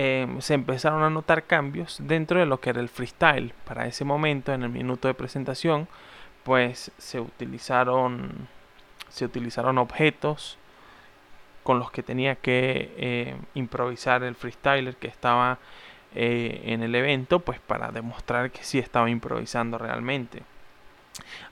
Em, 0.03 0.41
se 0.41 0.55
empezaron 0.55 1.03
a 1.03 1.11
notar 1.11 1.43
cambios 1.45 1.99
dentro 2.01 2.41
de 2.41 2.47
lo 2.47 2.59
que 2.59 2.71
era 2.71 2.81
el 2.81 2.89
freestyle. 2.89 3.53
Para 3.67 3.87
ese 3.87 4.03
momento, 4.07 4.55
en 4.55 4.63
el 4.63 4.71
minuto 4.71 5.09
de 5.09 5.13
presentación, 5.13 5.89
pues 6.43 6.91
se 6.97 7.21
utilizaron, 7.21 8.49
se 9.11 9.27
utilizaron 9.27 9.77
objetos 9.77 10.57
con 11.65 11.79
los 11.79 11.91
que 11.91 12.03
tenía 12.03 12.37
que 12.37 12.95
eh, 12.97 13.37
improvisar 13.53 14.23
el 14.23 14.37
freestyler 14.37 14.97
que 14.97 15.09
estaba 15.09 15.59
eh, 16.15 16.63
en 16.65 16.83
el 16.83 16.95
evento, 16.95 17.41
pues 17.41 17.61
para 17.61 17.91
demostrar 17.93 18.51
que 18.51 18.65
sí 18.65 18.79
estaba 18.79 19.11
improvisando 19.11 19.77
realmente. 19.77 20.43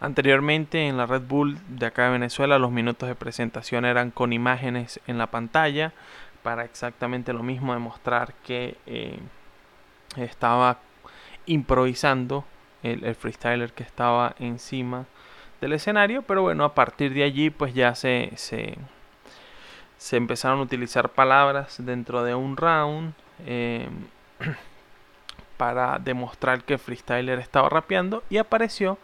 Anteriormente 0.00 0.88
en 0.88 0.96
la 0.96 1.04
Red 1.04 1.22
Bull 1.28 1.58
de 1.68 1.84
acá 1.84 2.04
de 2.04 2.12
Venezuela 2.12 2.58
los 2.58 2.70
minutos 2.70 3.10
de 3.10 3.14
presentación 3.14 3.84
eran 3.84 4.10
con 4.10 4.32
imágenes 4.32 5.00
en 5.06 5.18
la 5.18 5.26
pantalla, 5.26 5.92
para 6.48 6.64
exactamente 6.64 7.34
lo 7.34 7.42
mismo, 7.42 7.74
demostrar 7.74 8.32
que 8.42 8.78
eh, 8.86 9.18
estaba 10.16 10.78
improvisando 11.44 12.42
el, 12.82 13.14
freestyler 13.14 13.74
que 13.74 13.82
estaba 13.82 14.34
encima 14.38 15.04
del 15.60 15.74
escenario, 15.74 16.22
pero 16.22 16.40
bueno, 16.40 16.64
a 16.64 16.74
partir 16.74 17.12
de 17.12 17.22
allí 17.22 17.50
pues 17.50 17.74
ya 17.74 17.94
se, 17.94 18.32
se, 18.36 18.78
empezaron 20.16 20.60
a 20.60 20.62
utilizar 20.62 21.10
palabras 21.10 21.84
dentro 21.84 22.24
de 22.24 22.34
un 22.34 22.56
round 22.56 23.12
em, 23.44 24.06
para 25.58 25.98
demostrar 25.98 26.64
que 26.64 26.78
freestyler 26.78 27.40
estaba 27.40 27.68
rapeando 27.68 28.22
y 28.30 28.38
apareció 28.38 28.96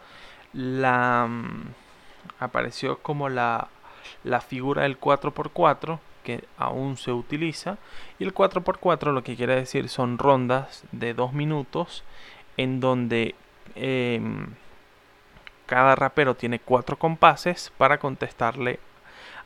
la 0.51 1.27
mm, 1.29 1.67
apareció 2.39 2.97
como 3.03 3.29
la, 3.29 3.67
la 4.23 4.41
figura 4.41 4.81
del 4.81 4.99
4x4 4.99 5.99
que 6.25 6.43
aún 6.57 6.97
se 6.97 7.13
utiliza. 7.13 7.77
Y 8.19 8.25
el 8.25 8.33
4x4 8.33 9.13
lo 9.13 9.23
que 9.23 9.37
quiere 9.37 9.55
decir 9.55 9.87
son 9.87 10.17
rondas 10.17 10.83
de 10.91 11.13
2 11.13 11.31
minutos 11.31 12.03
en 12.57 12.81
donde 12.81 13.35
em, 13.75 14.47
cada 15.67 15.95
rapero 15.95 16.35
tiene 16.35 16.59
4 16.59 16.97
compases 16.97 17.71
para 17.77 17.99
contestarle 17.99 18.79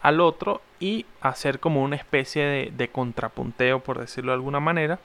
al 0.02 0.22
otro 0.22 0.62
y 0.80 1.06
hacer 1.22 1.60
como 1.60 1.84
una 1.84 1.98
especie 1.98 2.46
de, 2.46 2.72
de 2.76 2.88
contrapunteo, 2.88 3.82
por 3.82 4.00
decirlo 4.00 4.32
de 4.32 4.38
alguna 4.38 4.62
manera, 4.62 5.00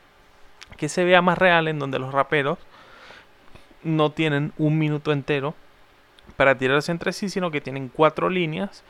que 0.76 0.88
se 0.88 1.04
vea 1.04 1.20
más 1.20 1.36
real 1.36 1.66
en 1.66 1.80
donde 1.80 1.98
los 1.98 2.12
raperos 2.12 2.58
no 3.82 4.12
tienen 4.12 4.52
un 4.56 4.78
minuto 4.78 5.12
entero 5.12 5.54
para 6.36 6.56
tirarse 6.56 6.92
entre 6.92 7.12
sí, 7.12 7.28
sino 7.28 7.50
que 7.50 7.60
tienen 7.60 7.88
cuatro 7.88 8.28
líneas 8.28 8.82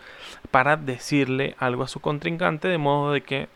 para 0.50 0.76
decirle 0.76 1.54
algo 1.58 1.82
a 1.82 1.88
su 1.88 2.00
contrincante, 2.00 2.68
de 2.68 2.78
modo 2.78 3.12
de 3.12 3.22
que 3.22 3.48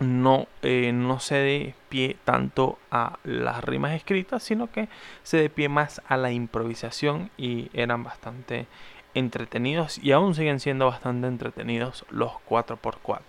no, 0.00 0.46
eh, 0.62 0.92
no 0.92 1.20
se 1.20 1.36
dé 1.36 1.74
pie 1.88 2.16
tanto 2.24 2.78
a 2.90 3.18
las 3.24 3.62
rimas 3.62 3.92
escritas, 3.92 4.42
sino 4.42 4.70
que 4.70 4.88
se 5.22 5.36
dé 5.36 5.50
pie 5.50 5.68
más 5.68 6.02
a 6.08 6.16
la 6.16 6.32
improvisación 6.32 7.30
y 7.36 7.70
eran 7.74 8.02
bastante 8.02 8.66
entretenidos 9.14 9.98
y 9.98 10.12
aún 10.12 10.34
siguen 10.34 10.60
siendo 10.60 10.86
bastante 10.86 11.26
entretenidos 11.26 12.04
los 12.10 12.32
4x4. 12.48 13.20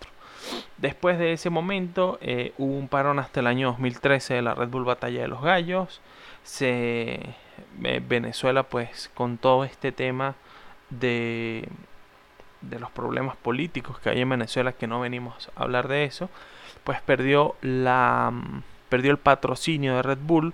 Después 0.77 1.17
de 1.17 1.33
ese 1.33 1.49
momento 1.49 2.17
eh, 2.21 2.53
hubo 2.57 2.77
un 2.77 2.87
parón 2.87 3.19
hasta 3.19 3.39
el 3.39 3.47
año 3.47 3.69
2013 3.69 4.35
de 4.35 4.41
la 4.41 4.55
Red 4.55 4.69
Bull 4.69 4.83
Batalla 4.83 5.21
de 5.21 5.27
los 5.27 5.41
Gallos. 5.41 6.01
Se, 6.43 7.21
Venezuela 7.79 8.63
pues 8.63 9.09
con 9.13 9.37
todo 9.37 9.63
este 9.63 9.91
tema 9.91 10.35
de, 10.89 11.67
de 12.61 12.79
los 12.79 12.91
problemas 12.91 13.35
políticos 13.35 13.99
que 13.99 14.09
hay 14.09 14.21
en 14.21 14.29
Venezuela, 14.29 14.73
que 14.73 14.87
no 14.87 14.99
venimos 14.99 15.49
a 15.55 15.63
hablar 15.63 15.87
de 15.87 16.05
eso, 16.05 16.29
pues 16.83 17.01
perdió, 17.01 17.55
la, 17.61 18.31
perdió 18.89 19.11
el 19.11 19.17
patrocinio 19.17 19.95
de 19.95 20.01
Red 20.01 20.19
Bull 20.21 20.53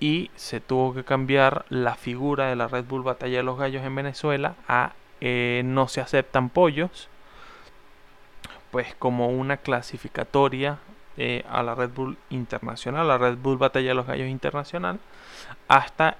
y 0.00 0.30
se 0.34 0.60
tuvo 0.60 0.94
que 0.94 1.04
cambiar 1.04 1.66
la 1.68 1.94
figura 1.94 2.46
de 2.46 2.56
la 2.56 2.68
Red 2.68 2.84
Bull 2.84 3.02
Batalla 3.02 3.38
de 3.38 3.42
los 3.42 3.58
Gallos 3.58 3.84
en 3.84 3.94
Venezuela 3.94 4.54
a 4.66 4.92
eh, 5.20 5.62
no 5.66 5.86
se 5.88 6.00
aceptan 6.00 6.48
pollos, 6.48 7.08
pues 8.70 8.94
como 8.94 9.28
una 9.28 9.58
clasificatoria 9.58 10.78
eh, 11.18 11.44
a 11.50 11.62
la 11.62 11.74
Red 11.74 11.90
Bull 11.90 12.16
Internacional, 12.30 13.06
la 13.06 13.18
Red 13.18 13.36
Bull 13.36 13.58
Batalla 13.58 13.88
de 13.88 13.94
los 13.94 14.06
Gallos 14.06 14.28
Internacional, 14.28 14.98
hasta, 15.68 16.16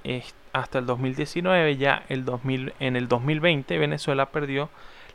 hasta 0.52 0.78
el 0.78 0.86
2019, 0.86 1.76
ya 1.76 2.04
el 2.08 2.24
2000, 2.24 2.74
en 2.80 2.96
el 2.96 3.08
2020 3.08 3.78
Venezuela 3.78 4.30
perdió 4.30 4.70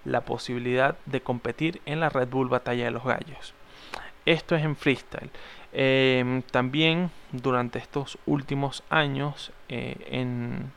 la 0.06 0.22
posibilidad 0.22 0.98
de 1.06 1.22
competir 1.22 1.82
en 1.86 2.00
la 2.00 2.10
Red 2.10 2.30
Bull 2.30 2.50
Batalla 2.50 2.86
de 2.86 2.92
los 2.92 3.04
Gallos. 3.04 3.54
Esto 4.26 4.56
es 4.56 4.64
en 4.64 4.76
freestyle. 4.76 5.30
Em, 5.74 6.42
también 6.42 7.12
durante 7.32 7.80
estos 7.80 8.18
últimos 8.26 8.84
años 8.90 9.52
eh, 9.68 10.08
en, 10.10 10.72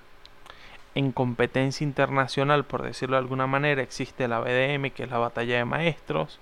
en, 0.99 1.13
competencia 1.13 1.85
internacional, 1.85 2.65
por 2.65 2.83
decirlo 2.83 3.17
de 3.17 3.23
alguna 3.23 3.47
manera, 3.47 3.83
existe 3.83 4.29
la 4.29 4.41
BDM, 4.41 4.91
que 4.91 5.05
es 5.05 5.11
la 5.11 5.19
batalla 5.19 5.57
de 5.57 5.65
maestros, 5.65 6.41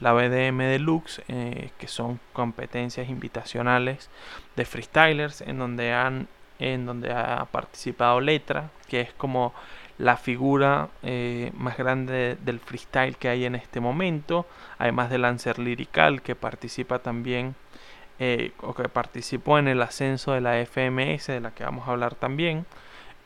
la 0.00 0.12
BDM 0.12 0.58
Deluxe, 0.58 1.22
eh, 1.28 1.70
que 1.78 1.88
son 1.88 2.20
competencias 2.32 3.08
invitacionales 3.08 4.10
de 4.56 4.64
freestylers, 4.64 5.40
en 5.42 5.58
donde 5.58 5.92
han 5.92 6.28
en 6.58 6.86
donde 6.86 7.12
ha 7.12 7.44
participado 7.52 8.20
Letra, 8.20 8.70
que 8.88 9.00
es 9.02 9.12
como 9.12 9.52
la 9.98 10.16
figura 10.16 10.88
eh, 11.02 11.52
más 11.54 11.76
grande 11.76 12.36
del 12.42 12.60
freestyle 12.60 13.16
que 13.16 13.28
hay 13.28 13.44
en 13.44 13.54
este 13.54 13.80
momento, 13.80 14.46
además 14.78 15.10
de 15.10 15.18
Lancer 15.18 15.58
Lirical, 15.58 16.22
que 16.22 16.34
participa 16.34 16.98
también 16.98 17.54
eh, 18.18 18.52
o 18.60 18.74
que 18.74 18.88
participó 18.88 19.58
en 19.58 19.68
el 19.68 19.82
ascenso 19.82 20.32
de 20.32 20.40
la 20.40 20.64
FMS, 20.64 21.26
de 21.28 21.40
la 21.40 21.50
que 21.52 21.64
vamos 21.64 21.88
a 21.88 21.92
hablar 21.92 22.14
también, 22.14 22.66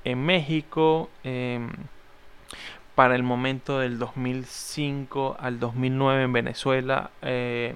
en 0.04 0.24
México. 0.24 1.10
Em, 1.24 1.70
para 2.94 3.14
el 3.14 3.22
momento 3.22 3.78
del 3.78 3.98
2005 3.98 5.36
al 5.40 5.58
2009 5.60 6.24
en 6.24 6.32
Venezuela, 6.32 7.10
eh, 7.22 7.74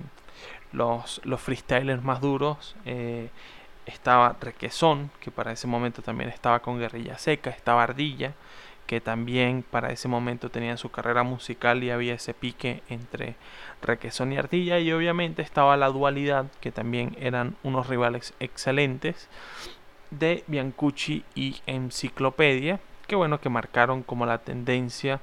los, 0.72 1.20
los 1.24 1.40
freestylers 1.40 2.02
más 2.02 2.20
duros 2.20 2.76
estaba 3.86 4.36
Requesón, 4.40 5.10
que 5.20 5.30
para 5.30 5.52
ese 5.52 5.66
momento 5.66 6.02
también 6.02 6.30
estaba 6.30 6.60
con 6.60 6.78
Guerrilla 6.78 7.18
Seca, 7.18 7.50
estaba 7.50 7.82
Ardilla, 7.82 8.32
que 8.86 9.00
también 9.00 9.62
para 9.62 9.92
ese 9.92 10.08
momento 10.08 10.50
tenían 10.50 10.78
su 10.78 10.90
carrera 10.90 11.22
musical 11.22 11.82
y 11.82 11.90
había 11.90 12.14
ese 12.14 12.34
pique 12.34 12.82
entre 12.88 13.34
Requesón 13.82 14.32
y 14.32 14.36
Ardilla 14.36 14.78
y 14.78 14.92
obviamente 14.92 15.42
estaba 15.42 15.76
la 15.76 15.88
dualidad, 15.88 16.46
que 16.60 16.70
también 16.70 17.16
eran 17.18 17.56
unos 17.62 17.86
rivales 17.88 18.34
excelentes 18.40 19.28
de 20.10 20.44
Biancucci 20.46 21.24
y 21.34 21.56
Enciclopedia, 21.66 22.80
que 23.06 23.16
bueno, 23.16 23.40
que 23.40 23.48
marcaron 23.48 24.02
como 24.02 24.26
la 24.26 24.38
tendencia 24.38 25.20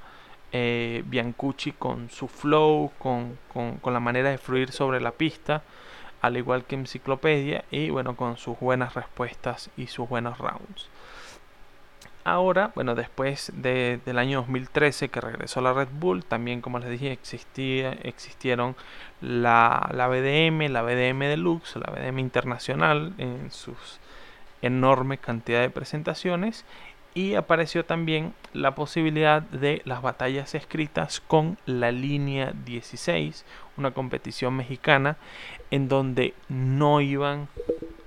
eh, 0.52 1.04
Biancucci 1.06 1.72
con 1.72 2.10
su 2.10 2.28
flow, 2.28 2.92
con, 3.00 3.38
con 3.54 3.94
la 3.94 4.00
manera 4.00 4.30
de 4.30 4.38
fluir 4.38 4.72
sobre 4.72 5.02
la 5.02 5.12
pista, 5.12 5.64
al 6.22 6.38
igual 6.38 6.66
que 6.66 6.76
Enciclopedia, 6.76 7.66
y 7.72 7.90
bueno, 7.90 8.16
con 8.16 8.38
sus 8.38 8.60
buenas 8.60 8.94
respuestas 8.94 9.70
y 9.78 9.88
sus 9.88 10.08
buenos 10.08 10.38
rounds. 10.38 10.90
Ahora, 12.24 12.72
bueno, 12.76 12.94
después 12.94 13.52
de, 13.56 14.00
del 14.06 14.20
año 14.20 14.40
2013 14.42 15.10
que 15.10 15.22
regresó 15.22 15.60
la 15.60 15.74
Red 15.74 15.88
Bull, 15.92 16.24
también 16.24 16.62
como 16.62 16.78
les 16.78 16.90
dije, 16.90 17.12
existía, 17.12 17.94
existieron 18.04 18.76
la, 19.22 19.90
la 19.92 20.08
BDM, 20.08 20.72
la 20.72 20.84
BDM 20.84 21.20
Deluxe, 21.22 21.78
la 21.78 21.92
BDM 21.92 22.20
Internacional 22.20 23.14
en 23.18 23.50
sus 23.50 24.00
enorme 24.62 25.18
cantidad 25.18 25.62
de 25.62 25.70
presentaciones 25.70 26.66
y 27.14 27.36
apareció 27.36 27.84
también 27.84 28.34
la 28.54 28.74
posibilidad 28.74 29.42
de 29.42 29.82
las 29.86 30.02
batallas 30.02 30.56
escritas 30.56 31.20
con 31.20 31.58
la 31.66 31.92
línea 31.92 32.54
16, 32.66 33.46
una 33.78 33.92
competición 33.92 34.56
mexicana 34.56 35.18
en 35.72 35.88
donde 35.90 36.34
no 36.48 37.02
iban 37.02 37.50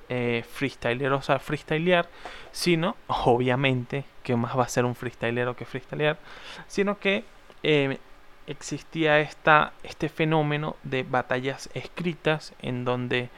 eh, 0.08 0.44
freestyleros 0.48 1.28
a 1.30 1.38
freestylear, 1.38 2.08
sino 2.50 2.96
obviamente 3.06 4.04
que 4.22 4.36
más 4.36 4.56
va 4.56 4.64
a 4.64 4.68
ser 4.68 4.84
un 4.84 4.94
freestylero 4.94 5.54
que 5.54 5.66
freestylear, 5.66 6.18
sino 6.66 6.98
que 6.98 7.24
eh, 7.62 7.98
existía 8.46 9.20
esta, 9.20 9.72
este 9.82 10.08
fenómeno 10.08 10.76
de 10.82 11.02
batallas 11.02 11.70
escritas 11.74 12.54
en 12.60 12.84
donde 12.84 13.30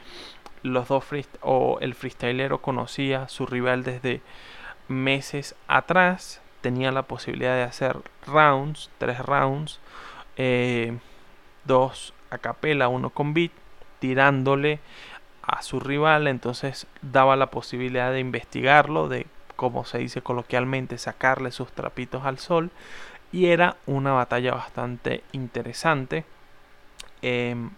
los 0.63 0.87
dos 0.87 1.05
o 1.41 1.77
el 1.81 1.93
freestylero 1.93 2.61
conocía 2.61 3.23
a 3.23 3.29
su 3.29 3.45
rival 3.45 3.83
desde 3.83 4.21
meses 4.87 5.55
atrás 5.67 6.41
tenía 6.61 6.91
la 6.91 7.03
posibilidad 7.03 7.55
de 7.55 7.63
hacer 7.63 7.97
rounds, 8.25 8.89
tres 8.97 9.19
rounds, 9.19 9.79
eh, 10.35 10.97
dos 11.65 12.13
a 12.29 12.37
capela, 12.39 12.87
uno 12.87 13.09
con 13.09 13.33
beat, 13.33 13.51
tirándole 13.99 14.79
a 15.43 15.61
su 15.61 15.79
rival, 15.79 16.27
entonces 16.27 16.87
daba 17.01 17.35
la 17.35 17.51
posibilidad 17.51 18.11
de 18.11 18.19
investigarlo, 18.19 19.07
de 19.07 19.27
como 19.55 19.85
se 19.85 19.99
dice 19.99 20.21
coloquialmente, 20.21 20.97
sacarle 20.97 21.51
sus 21.51 21.71
trapitos 21.71 22.25
al 22.25 22.37
sol, 22.37 22.69
y 23.31 23.47
era 23.47 23.77
una 23.85 24.11
batalla 24.11 24.53
bastante 24.53 25.23
interesante. 25.31 26.25
Em, 27.21 27.71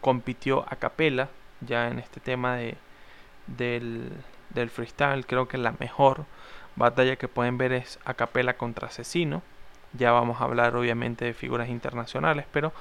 compitió 0.00 0.64
a 0.68 0.76
capela 0.76 1.28
ya 1.66 1.88
en 1.88 1.98
este 1.98 2.20
tema 2.20 2.56
de, 2.56 2.76
del, 3.46 4.12
del 4.50 4.70
freestyle. 4.70 5.26
Creo 5.26 5.48
que 5.48 5.58
la 5.58 5.74
mejor 5.78 6.24
batalla 6.76 7.16
que 7.16 7.28
pueden 7.28 7.58
ver 7.58 7.72
es 7.72 7.98
a 8.04 8.14
capela 8.14 8.56
contra 8.56 8.88
Asesino. 8.88 9.42
Ya 9.92 10.10
vamos 10.10 10.40
a 10.40 10.44
hablar 10.44 10.74
obviamente 10.76 11.24
de 11.24 11.34
figuras 11.34 11.68
internacionales, 11.68 12.46
pero 12.52 12.72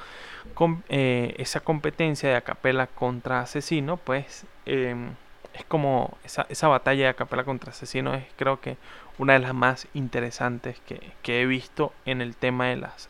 con 0.56 0.84
eh, 0.90 1.36
esa 1.38 1.60
competencia 1.60 2.30
de 2.30 2.36
acapela 2.36 2.88
contra 2.88 3.42
Asesino, 3.42 3.98
pues 3.98 4.46
em, 4.66 5.12
es 5.54 5.64
como 5.66 6.18
esa, 6.24 6.48
esa, 6.50 6.68
batalla 6.68 7.04
de 7.04 7.10
acapela 7.10 7.44
contra 7.44 7.72
Asesino 7.72 8.16
es 8.16 8.26
creo 8.36 8.60
que 8.60 8.78
una 9.20 9.34
de 9.34 9.40
las 9.40 9.54
más 9.54 9.88
interesantes 9.94 10.80
que, 10.88 11.12
que 11.22 11.42
he 11.42 11.46
visto 11.46 11.94
en 12.06 12.22
el 12.22 12.36
tema 12.36 12.68
de 12.68 12.78
las 12.78 13.10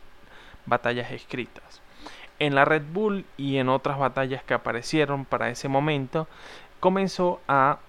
batallas 0.65 1.11
escritas. 1.11 1.81
En 2.43 2.55
la 2.55 2.65
Red 2.65 2.83
Bull 2.91 3.25
y 3.37 3.55
en 3.55 3.69
otras 3.69 3.97
batallas 3.97 4.43
que 4.43 4.53
aparecieron 4.53 5.23
para 5.23 5.47
ese 5.47 5.69
momento, 5.69 6.27
comenzó 6.81 7.39
a 7.47 7.79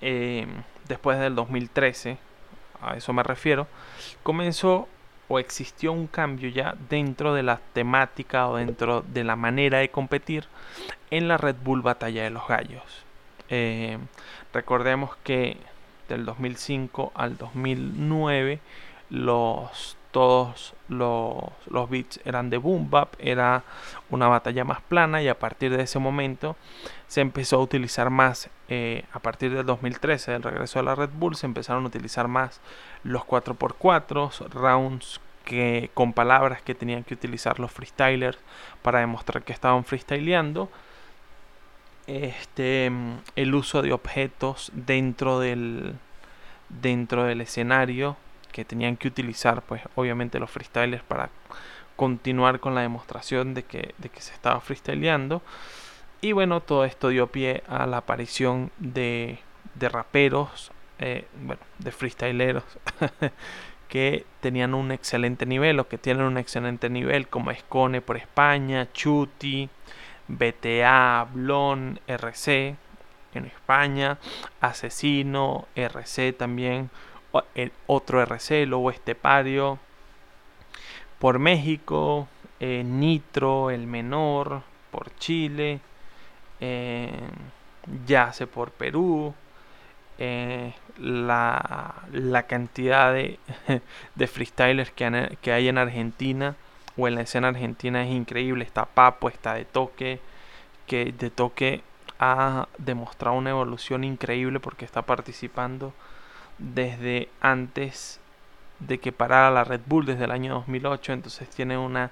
eh, 0.00 0.44
después 0.88 1.20
del 1.20 1.36
2013, 1.36 2.18
a 2.82 2.96
eso 2.96 3.12
me 3.12 3.22
refiero, 3.22 3.68
comenzó 4.24 4.88
o 5.28 5.38
existió 5.38 5.92
un 5.92 6.08
cambio 6.08 6.48
ya 6.48 6.74
dentro 6.88 7.32
de 7.32 7.44
la 7.44 7.60
temática 7.72 8.48
o 8.48 8.56
dentro 8.56 9.02
de 9.02 9.22
la 9.22 9.36
manera 9.36 9.78
de 9.78 9.88
competir 9.88 10.46
en 11.12 11.28
la 11.28 11.36
Red 11.36 11.54
Bull 11.62 11.82
Batalla 11.82 12.24
de 12.24 12.30
los 12.30 12.48
Gallos. 12.48 13.04
Eh, 13.50 13.98
recordemos 14.52 15.14
que 15.22 15.58
del 16.08 16.24
2005 16.24 17.12
al 17.14 17.38
2009 17.38 18.58
los 19.10 19.96
todos 20.10 20.74
los, 20.88 21.44
los 21.68 21.88
beats 21.88 22.20
eran 22.24 22.50
de 22.50 22.58
boom 22.58 22.90
bap, 22.90 23.14
era 23.18 23.62
una 24.10 24.28
batalla 24.28 24.64
más 24.64 24.80
plana 24.82 25.22
y 25.22 25.28
a 25.28 25.38
partir 25.38 25.76
de 25.76 25.82
ese 25.82 25.98
momento 25.98 26.56
se 27.06 27.20
empezó 27.20 27.56
a 27.56 27.60
utilizar 27.60 28.10
más, 28.10 28.50
eh, 28.68 29.04
a 29.12 29.20
partir 29.20 29.54
del 29.54 29.66
2013, 29.66 30.32
del 30.32 30.42
regreso 30.42 30.78
a 30.78 30.82
la 30.82 30.94
Red 30.94 31.10
Bull, 31.12 31.36
se 31.36 31.46
empezaron 31.46 31.84
a 31.84 31.88
utilizar 31.88 32.28
más 32.28 32.60
los 33.04 33.22
4x4, 33.22 34.48
rounds 34.50 35.20
que 35.44 35.90
con 35.94 36.12
palabras 36.12 36.62
que 36.62 36.74
tenían 36.74 37.02
que 37.02 37.14
utilizar 37.14 37.58
los 37.58 37.72
freestylers 37.72 38.38
para 38.82 39.00
demostrar 39.00 39.42
que 39.42 39.52
estaban 39.52 39.84
freestyleando. 39.84 40.68
Este, 42.06 42.90
el 43.36 43.54
uso 43.54 43.82
de 43.82 43.92
objetos 43.92 44.70
dentro 44.74 45.38
del, 45.38 45.94
dentro 46.68 47.24
del 47.24 47.40
escenario 47.40 48.16
que 48.50 48.64
tenían 48.64 48.96
que 48.96 49.08
utilizar, 49.08 49.62
pues 49.62 49.82
obviamente 49.94 50.38
los 50.38 50.50
freestylers 50.50 51.02
para 51.02 51.30
continuar 51.96 52.60
con 52.60 52.74
la 52.74 52.80
demostración 52.80 53.54
de 53.54 53.64
que, 53.64 53.94
de 53.98 54.08
que 54.08 54.20
se 54.20 54.32
estaba 54.32 54.60
freestyleando. 54.60 55.42
Y 56.20 56.32
bueno, 56.32 56.60
todo 56.60 56.84
esto 56.84 57.08
dio 57.08 57.26
pie 57.28 57.62
a 57.68 57.86
la 57.86 57.98
aparición 57.98 58.70
de, 58.78 59.38
de 59.74 59.88
raperos, 59.88 60.72
eh, 60.98 61.26
bueno, 61.42 61.62
de 61.78 61.92
freestyleros 61.92 62.64
que 63.88 64.24
tenían 64.40 64.74
un 64.74 64.92
excelente 64.92 65.46
nivel 65.46 65.80
o 65.80 65.88
que 65.88 65.98
tienen 65.98 66.24
un 66.24 66.38
excelente 66.38 66.88
nivel 66.88 67.28
como 67.28 67.50
Escone 67.50 68.00
por 68.00 68.16
España, 68.16 68.88
Chuti, 68.92 69.68
BTA, 70.28 71.26
Blon, 71.32 72.00
RC 72.06 72.76
en 73.34 73.44
España, 73.46 74.18
Asesino, 74.60 75.66
RC 75.74 76.32
también, 76.32 76.90
el 77.54 77.72
otro 77.86 78.20
RC, 78.22 78.66
Lobo 78.66 78.90
Estepario, 78.90 79.78
por 81.18 81.38
México, 81.38 82.28
eh, 82.60 82.82
Nitro, 82.84 83.70
El 83.70 83.86
Menor, 83.86 84.62
por 84.90 85.14
Chile, 85.16 85.80
eh, 86.60 87.12
Yace 88.06 88.46
por 88.46 88.70
Perú, 88.70 89.34
eh, 90.18 90.74
la, 90.98 91.94
la, 92.12 92.42
cantidad 92.44 93.12
de, 93.12 93.38
de 94.14 94.26
freestylers 94.26 94.90
que, 94.90 95.36
que, 95.40 95.52
hay 95.52 95.68
en 95.68 95.78
Argentina 95.78 96.56
o 96.96 97.08
en 97.08 97.14
la 97.14 97.22
escena 97.22 97.48
argentina 97.48 98.04
es 98.04 98.10
increíble. 98.10 98.64
Está 98.64 98.84
Papo, 98.84 99.28
está 99.28 99.54
de 99.54 99.64
toque, 99.64 100.20
que 100.86 101.12
de 101.12 101.30
toque 101.30 101.82
ha 102.18 102.68
demostrado 102.76 103.36
una 103.36 103.50
evolución 103.50 104.04
increíble 104.04 104.60
porque 104.60 104.84
está 104.84 105.02
participando 105.02 105.94
desde 106.60 107.28
antes 107.40 108.20
de 108.78 108.98
que 108.98 109.12
parara 109.12 109.50
la 109.50 109.64
Red 109.64 109.80
Bull 109.86 110.06
desde 110.06 110.24
el 110.24 110.30
año 110.30 110.54
2008, 110.54 111.12
entonces 111.12 111.48
tiene 111.50 111.76
una 111.76 112.10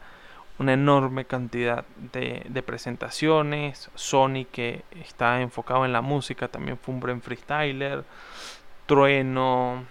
una 0.59 0.73
enorme 0.73 1.25
cantidad 1.25 1.85
de, 2.13 2.63
presentaciones. 2.63 3.91
Sony, 3.95 4.45
que 4.51 4.85
está 5.01 5.41
enfocado 5.41 5.85
en 5.85 5.93
la 5.93 6.03
música, 6.03 6.49
también 6.49 6.79
fue 6.79 6.95
un 6.95 7.01
buen 7.01 7.23
freestyler. 7.23 8.05
Trueno, 8.87 9.85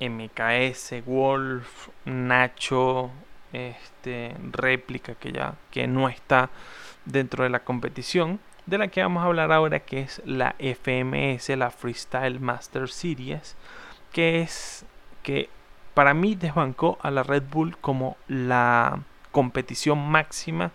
MKS, 0.00 1.04
Wolf, 1.04 1.88
Nacho, 2.04 3.10
este, 3.52 4.34
réplica 4.52 5.14
que 5.14 5.32
ya 5.32 5.54
que 5.70 5.86
no 5.86 6.08
está 6.08 6.50
dentro 7.04 7.44
de 7.44 7.50
la 7.50 7.60
competición. 7.60 8.40
De 8.66 8.78
la 8.78 8.88
que 8.88 9.02
vamos 9.02 9.22
a 9.22 9.26
hablar 9.26 9.52
ahora, 9.52 9.80
que 9.80 10.00
es 10.00 10.22
la 10.24 10.54
FMS, 10.58 11.50
la 11.50 11.70
Freestyle 11.70 12.40
Master 12.40 12.88
Series, 12.88 13.56
que 14.12 14.40
es 14.40 14.86
que 15.22 15.50
para 15.92 16.14
mí 16.14 16.34
desbancó 16.34 16.98
a 17.02 17.10
la 17.10 17.22
Red 17.22 17.44
Bull 17.50 17.76
como 17.78 18.16
la 18.26 19.00
competición 19.32 19.98
máxima 20.10 20.70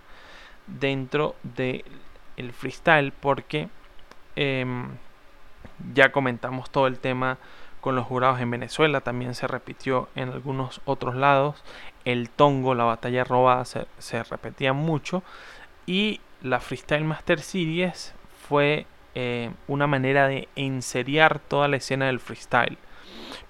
dentro 0.67 1.35
del 1.43 1.83
el 2.37 2.53
freestyle 2.53 3.11
porque 3.11 3.69
em, 4.35 4.87
ya 5.93 6.11
comentamos 6.11 6.69
todo 6.69 6.87
el 6.87 6.99
tema 6.99 7.37
con 7.81 7.95
los 7.95 8.05
jurados 8.05 8.39
en 8.39 8.51
Venezuela, 8.51 9.01
también 9.01 9.35
se 9.35 9.47
repitió 9.47 10.09
en 10.15 10.29
algunos 10.29 10.81
otros 10.85 11.15
lados, 11.15 11.63
el 12.05 12.29
tongo, 12.29 12.75
la 12.75 12.83
batalla 12.83 13.23
robada 13.23 13.65
se, 13.65 13.87
se 13.97 14.23
repetía 14.23 14.73
mucho 14.73 15.23
y 15.85 16.21
la 16.41 16.59
Freestyle 16.59 17.03
Master 17.03 17.41
Series 17.41 18.13
fue 18.47 18.85
eh, 19.15 19.51
una 19.67 19.87
manera 19.87 20.27
de 20.27 20.47
enseriar 20.55 21.39
toda 21.39 21.67
la 21.67 21.77
escena 21.77 22.07
del 22.07 22.19
freestyle. 22.19 22.77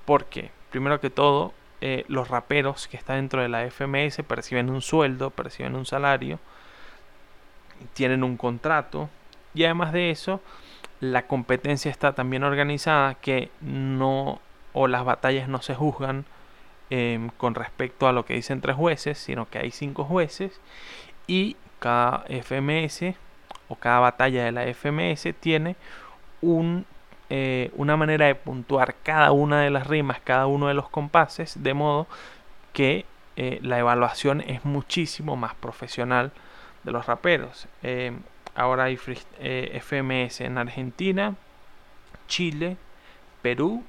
Porque, 0.05 0.51
primero 0.71 0.99
que 0.99 1.09
todo, 1.09 1.53
eh, 1.81 2.05
los 2.07 2.27
raperos 2.27 2.87
que 2.87 2.97
están 2.97 3.17
dentro 3.17 3.41
de 3.41 3.49
la 3.49 3.69
FMS 3.69 4.23
perciben 4.27 4.69
un 4.69 4.81
sueldo, 4.81 5.29
perciben 5.29 5.75
un 5.75 5.85
salario, 5.85 6.39
tienen 7.93 8.23
un 8.23 8.35
contrato 8.35 9.09
y 9.53 9.63
además 9.63 9.93
de 9.93 10.11
eso 10.11 10.41
la 10.99 11.27
competencia 11.27 11.89
está 11.89 12.13
también 12.13 12.43
organizada 12.43 13.15
que 13.15 13.49
no 13.61 14.41
o 14.73 14.87
las 14.87 15.05
batallas 15.05 15.47
no 15.47 15.61
se 15.61 15.73
juzgan 15.75 16.25
em, 16.89 17.29
con 17.37 17.55
respecto 17.55 18.07
a 18.07 18.11
lo 18.11 18.25
que 18.25 18.33
dicen 18.33 18.59
tres 18.59 18.75
jueces, 18.75 19.17
sino 19.17 19.49
que 19.49 19.59
hay 19.59 19.71
cinco 19.71 20.03
jueces 20.03 20.59
y 21.27 21.55
cada 21.79 22.25
FMS 22.27 23.15
o 23.67 23.75
cada 23.75 23.99
batalla 23.99 24.45
de 24.45 24.51
la 24.51 24.73
FMS 24.73 25.33
tiene 25.39 25.75
un 26.41 26.85
eh, 27.31 27.69
una 27.75 27.95
manera 27.95 28.25
de 28.25 28.33
puntuar 28.33 28.95
cada 29.03 29.31
una 29.31 29.61
de 29.61 29.69
las 29.69 29.85
rimas, 29.85 30.19
cada 30.19 30.47
uno 30.47 30.67
de 30.67 30.73
los 30.73 30.89
compases, 30.89 31.61
de 31.61 31.75
modo 31.75 32.07
que 32.73 33.05
eh, 33.35 33.59
la 33.61 33.77
evaluación 33.77 34.41
es 34.41 34.65
muchísimo 34.65 35.35
más 35.35 35.53
profesional 35.53 36.31
de 36.83 36.91
los 36.91 37.05
raperos. 37.05 37.67
Eh, 37.83 38.13
ahora 38.55 38.85
hay 38.85 38.97
FMS 38.97 40.41
en 40.41 40.57
Argentina, 40.57 41.35
Chile, 42.27 42.77
Perú 43.43 43.83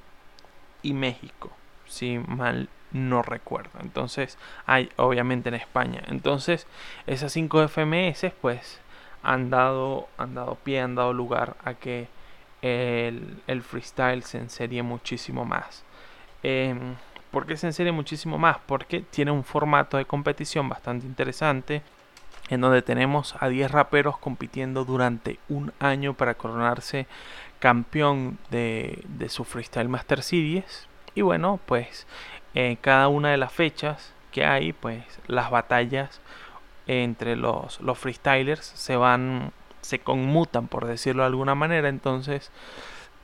y 0.82 0.92
México, 0.92 1.50
si 1.86 2.18
mal 2.18 2.68
no 2.92 3.22
recuerdo. 3.22 3.78
Entonces 3.80 4.38
hay 4.66 4.90
obviamente 4.96 5.48
en 5.48 5.54
España. 5.54 6.02
Entonces 6.08 6.66
esas 7.06 7.32
cinco 7.32 7.66
FMS 7.66 8.32
pues 8.40 8.80
han 9.22 9.50
dado, 9.50 10.08
han 10.18 10.34
dado 10.34 10.56
pie, 10.56 10.80
han 10.80 10.94
dado 10.94 11.12
lugar 11.12 11.56
a 11.64 11.74
que 11.74 12.08
el, 12.62 13.62
freestyle 13.62 14.22
se 14.22 14.38
enserie 14.38 14.82
muchísimo 14.82 15.44
más. 15.44 15.84
Eh, 16.42 16.74
¿Por 17.30 17.46
qué 17.46 17.56
se 17.56 17.66
enserie 17.66 17.92
muchísimo 17.92 18.38
más? 18.38 18.58
Porque 18.66 19.00
tiene 19.00 19.30
un 19.30 19.44
formato 19.44 19.96
de 19.96 20.04
competición 20.04 20.68
bastante 20.68 21.06
interesante 21.06 21.82
en 22.48 22.60
donde 22.60 22.82
tenemos 22.82 23.36
a 23.38 23.48
10 23.48 23.70
raperos 23.70 24.18
compitiendo 24.18 24.84
durante 24.84 25.38
un 25.48 25.72
año 25.78 26.14
para 26.14 26.34
coronarse 26.34 27.06
campeón 27.60 28.38
de, 28.50 29.04
su 29.28 29.44
Freestyle 29.44 29.88
Master 29.88 30.22
Series. 30.22 30.88
Y 31.14 31.22
bueno, 31.22 31.60
pues 31.66 32.06
en 32.54 32.76
cada 32.76 33.08
una 33.08 33.30
de 33.30 33.36
las 33.36 33.52
fechas 33.52 34.12
que 34.32 34.44
hay, 34.44 34.72
pues 34.72 35.04
las 35.26 35.50
batallas 35.50 36.20
entre 36.86 37.36
los, 37.36 37.80
los 37.80 37.98
freestylers 37.98 38.64
se 38.64 38.96
van 38.96 39.52
se 39.80 39.98
conmutan, 39.98 40.68
por 40.68 40.86
decirlo 40.86 41.22
de 41.22 41.28
alguna 41.28 41.54
manera. 41.54 41.88
Entonces, 41.88 42.50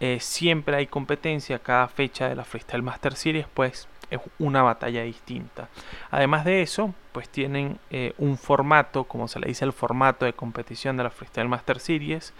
eh, 0.01 0.19
siempre 0.21 0.77
hay 0.77 0.87
competencia. 0.87 1.59
Cada 1.59 1.89
fecha 1.89 2.29
de 2.29 2.35
la 2.35 2.45
Freestyle 2.45 2.83
Master 2.83 3.15
Series, 3.15 3.47
pues 3.53 3.89
es 4.11 4.21
una 4.39 4.63
batalla 4.63 5.03
distinta. 5.03 5.69
Además 6.11 6.45
de 6.45 6.63
eso, 6.63 6.95
pues 7.13 7.29
tienen 7.29 7.79
eh, 7.91 8.15
un 8.19 8.39
formato, 8.39 9.05
como 9.05 9.29
se 9.29 9.41
le 9.41 9.49
dice 9.49 9.65
el 9.65 9.73
formato 9.73 10.25
de 10.25 10.33
competición 10.33 10.97
de 10.97 11.05
la 11.05 11.11
Freestyle 11.11 11.49
Master 11.49 11.81
Series, 11.81 12.33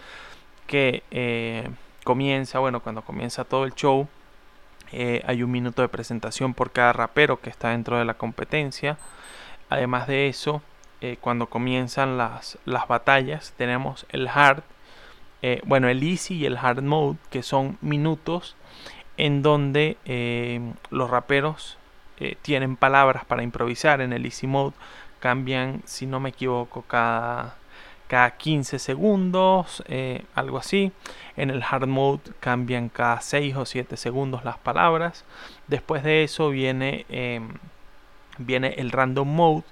que 0.65 1.03
eh, 1.11 1.69
comienza, 2.03 2.59
bueno, 2.59 2.81
cuando 2.81 3.01
comienza 3.01 3.43
todo 3.43 3.65
el 3.65 3.73
show, 3.73 4.07
hay 4.91 5.43
un 5.43 5.51
minuto 5.51 5.81
de 5.81 5.89
presentación 5.89 6.53
por 6.53 6.71
cada 6.71 6.93
rapero 6.93 7.39
que 7.41 7.49
está 7.49 7.69
dentro 7.69 7.97
de 7.97 8.05
la 8.05 8.15
competencia. 8.15 8.97
Además 9.69 10.07
de 10.07 10.27
eso, 10.27 10.61
eh, 10.99 11.17
cuando 11.21 11.47
comienzan 11.47 12.17
las, 12.17 12.57
las, 12.65 12.87
batallas 12.87 13.53
tenemos 13.55 14.07
el 14.09 14.27
hard, 14.27 14.63
eh, 15.43 15.61
bueno, 15.65 15.89
el 15.89 16.01
easy 16.01 16.35
y 16.35 16.45
el 16.47 16.57
hard 16.57 16.81
mode, 16.81 17.17
que 17.29 17.43
son 17.43 17.77
minutos 17.81 18.55
en 19.17 19.43
donde 19.43 19.97
eh, 20.05 20.59
los 20.89 21.09
raperos 21.09 21.77
tienen 22.41 22.77
palabras 22.77 23.25
para 23.25 23.43
improvisar. 23.43 24.01
En 24.01 24.11
el 24.11 24.25
easy 24.25 24.47
mode 24.47 24.73
cambian, 25.19 25.83
si 25.85 26.07
no 26.07 26.19
me 26.19 26.29
equivoco, 26.29 26.81
cada, 26.81 27.57
cada 28.07 28.31
15 28.31 28.79
segundos, 28.79 29.83
algo 30.33 30.57
así. 30.57 30.91
En 31.35 31.49
el 31.49 31.61
hard 31.61 31.87
mode 31.87 32.21
cambian 32.39 32.89
cada 32.89 33.21
6 33.21 33.55
o 33.55 33.65
7 33.65 33.97
segundos 33.97 34.43
las 34.43 34.57
palabras. 34.57 35.25
Después 35.67 36.03
de 36.03 36.23
eso 36.23 36.49
viene, 36.49 37.05
viene 38.37 38.75
el 38.77 38.91
random 38.91 39.27
mode 39.27 39.63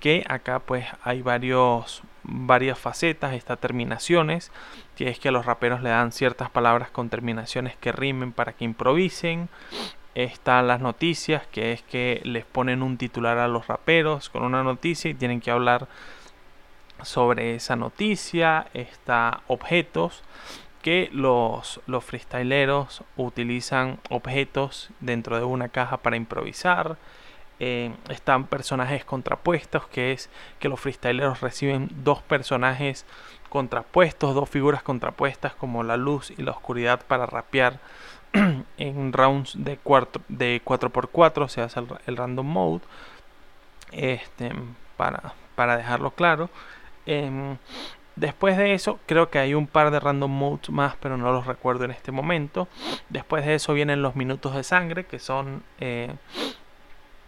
que 0.00 0.22
acá 0.28 0.58
pues 0.58 0.86
hay 1.02 1.22
varios, 1.22 2.02
varias 2.24 2.78
facetas, 2.78 3.32
está 3.32 3.56
terminaciones, 3.56 4.52
que 4.96 5.08
es 5.08 5.18
que 5.18 5.28
a 5.28 5.32
los 5.32 5.46
raperos 5.46 5.80
le 5.80 5.88
dan 5.88 6.12
ciertas 6.12 6.50
palabras 6.50 6.90
con 6.90 7.08
terminaciones 7.08 7.74
que 7.76 7.90
rimen 7.90 8.32
para 8.32 8.52
que 8.52 8.64
improvisen. 8.64 9.48
Están 10.14 10.68
las 10.68 10.80
noticias, 10.80 11.46
que 11.46 11.72
es 11.72 11.82
que 11.82 12.20
les 12.24 12.44
ponen 12.44 12.82
un 12.82 12.98
titular 12.98 13.38
a 13.38 13.48
los 13.48 13.66
raperos 13.66 14.28
con 14.28 14.42
una 14.42 14.62
noticia 14.62 15.10
y 15.10 15.14
tienen 15.14 15.40
que 15.40 15.50
hablar 15.50 15.88
sobre 17.04 17.54
esa 17.54 17.76
noticia. 17.76 18.66
Está 18.74 19.42
objetos, 19.46 20.22
que 20.82 21.08
los, 21.12 21.80
los 21.86 22.04
freestyleros 22.04 23.02
utilizan 23.16 24.00
objetos 24.10 24.90
dentro 25.00 25.38
de 25.38 25.44
una 25.44 25.68
caja 25.70 25.96
para 25.98 26.16
improvisar. 26.16 26.98
eh, 27.60 27.94
están 28.08 28.46
personajes 28.46 29.04
contrapuestos, 29.04 29.86
que 29.86 30.12
es 30.12 30.28
que 30.58 30.68
los 30.68 30.80
freestyleros 30.80 31.40
reciben 31.40 31.88
dos 32.02 32.20
personajes 32.22 33.06
contrapuestos, 33.48 34.34
dos 34.34 34.50
figuras 34.50 34.82
contrapuestas 34.82 35.54
como 35.54 35.84
la 35.84 35.96
luz 35.96 36.32
y 36.36 36.42
la 36.42 36.50
oscuridad 36.50 37.00
para 37.06 37.24
rapear 37.26 37.78
en 38.76 39.12
rounds 39.12 39.54
de, 39.56 39.78
cuatro, 39.78 40.20
de 40.28 40.60
4x4, 40.64 41.48
se 41.48 41.62
hace 41.62 41.80
el, 42.06 42.16
random 42.16 42.46
mode, 42.46 42.82
este, 43.92 44.52
para, 44.96 45.34
para 45.54 45.76
dejarlo 45.76 46.10
claro. 46.10 46.50
Em, 47.06 47.56
después 48.16 48.56
de 48.56 48.74
eso, 48.74 48.98
creo 49.06 49.30
que 49.30 49.38
hay 49.38 49.54
un 49.54 49.66
par 49.66 49.90
de 49.90 50.00
random 50.00 50.30
modes 50.30 50.70
más, 50.70 50.96
pero 51.00 51.16
no 51.16 51.32
los 51.32 51.46
recuerdo 51.46 51.84
en 51.84 51.90
este 51.90 52.12
momento. 52.12 52.68
Después 53.08 53.44
de 53.44 53.54
eso 53.54 53.74
vienen 53.74 54.02
los 54.02 54.16
minutos 54.16 54.54
de 54.54 54.64
sangre, 54.64 55.04
que 55.04 55.18
son 55.18 55.62
eh, 55.80 56.14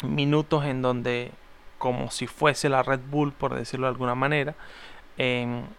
minutos 0.06 0.64
en 0.64 0.82
donde, 0.82 1.32
como 1.78 2.10
si 2.10 2.26
fuese 2.26 2.68
la 2.68 2.82
Red 2.82 3.00
Bull, 3.10 3.32
por 3.32 3.54
decirlo 3.54 3.86
de 3.86 3.92
alguna 3.92 4.14
manera, 4.14 4.54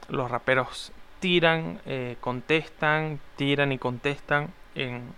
los 0.10 0.32
raperos 0.32 0.92
tiran, 1.20 1.80
eh, 1.86 2.18
contestan, 2.20 3.20
tiran 3.36 3.72
y 3.72 3.78
contestan 3.78 4.54
en, 4.76 5.14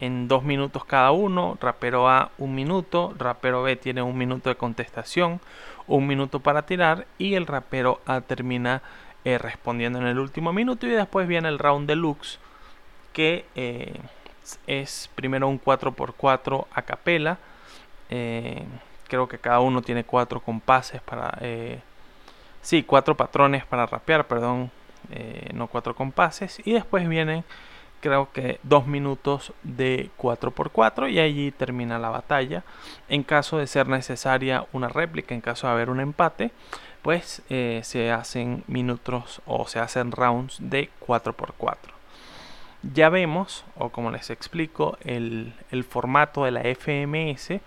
en, 0.00 0.28
dos 0.28 0.42
minutos 0.42 0.84
cada 0.84 1.10
uno. 1.12 1.56
Rapero 1.60 2.08
A 2.08 2.30
un 2.38 2.54
minuto, 2.54 3.14
rapero 3.18 3.62
B 3.62 3.76
tiene 3.76 4.02
un 4.02 4.16
minuto 4.16 4.48
de 4.48 4.56
contestación, 4.56 5.40
un 5.88 6.06
minuto 6.06 6.40
para 6.40 6.62
tirar 6.62 7.06
y 7.18 7.34
el 7.34 7.46
rapero 7.46 8.00
A 8.06 8.20
termina 8.20 8.82
eh, 9.24 9.38
respondiendo 9.38 9.98
en 9.98 10.06
el 10.06 10.18
último 10.18 10.52
minuto 10.52 10.86
y 10.86 10.90
después 10.90 11.26
viene 11.26 11.48
el 11.48 11.58
round 11.58 11.88
deluxe 11.88 12.38
que 13.12 13.44
eh, 13.56 14.00
es 14.66 15.10
primero 15.14 15.48
un 15.48 15.60
4x4 15.60 16.66
a 16.72 16.82
capela. 16.82 17.38
creo 18.08 19.28
que 19.28 19.38
cada 19.38 19.60
uno 19.60 19.82
tiene 19.82 20.04
cuatro 20.04 20.40
compases 20.40 21.00
para 21.02 21.36
Sí, 22.68 22.82
cuatro 22.82 23.16
patrones 23.16 23.64
para 23.64 23.86
rapear, 23.86 24.26
perdón, 24.26 24.70
eh, 25.10 25.50
no 25.54 25.68
cuatro 25.68 25.94
compases. 25.94 26.60
Y 26.64 26.72
después 26.72 27.08
vienen, 27.08 27.44
creo 28.00 28.30
que 28.32 28.60
dos 28.62 28.86
minutos 28.86 29.52
de 29.62 30.10
4x4 30.18 31.10
y 31.10 31.18
allí 31.20 31.50
termina 31.50 31.98
la 31.98 32.10
batalla. 32.10 32.64
En 33.08 33.22
caso 33.22 33.58
de 33.58 33.66
ser 33.66 33.88
necesaria 33.88 34.66
una 34.72 34.88
réplica, 34.88 35.34
en 35.34 35.40
caso 35.40 35.66
de 35.66 35.72
haber 35.72 35.90
un 35.90 36.00
empate, 36.00 36.50
pues 37.02 37.42
eh, 37.48 37.80
se 37.84 38.10
hacen 38.12 38.64
minutos 38.66 39.40
o 39.46 39.66
se 39.66 39.78
hacen 39.78 40.12
rounds 40.12 40.58
de 40.60 40.90
4x4. 41.06 41.76
Ya 42.94 43.08
vemos, 43.08 43.64
o 43.76 43.90
como 43.90 44.10
les 44.10 44.30
explico, 44.30 44.98
el, 45.02 45.52
el 45.70 45.84
formato 45.84 46.44
de 46.44 46.52
la 46.52 46.62
FMS 46.62 47.60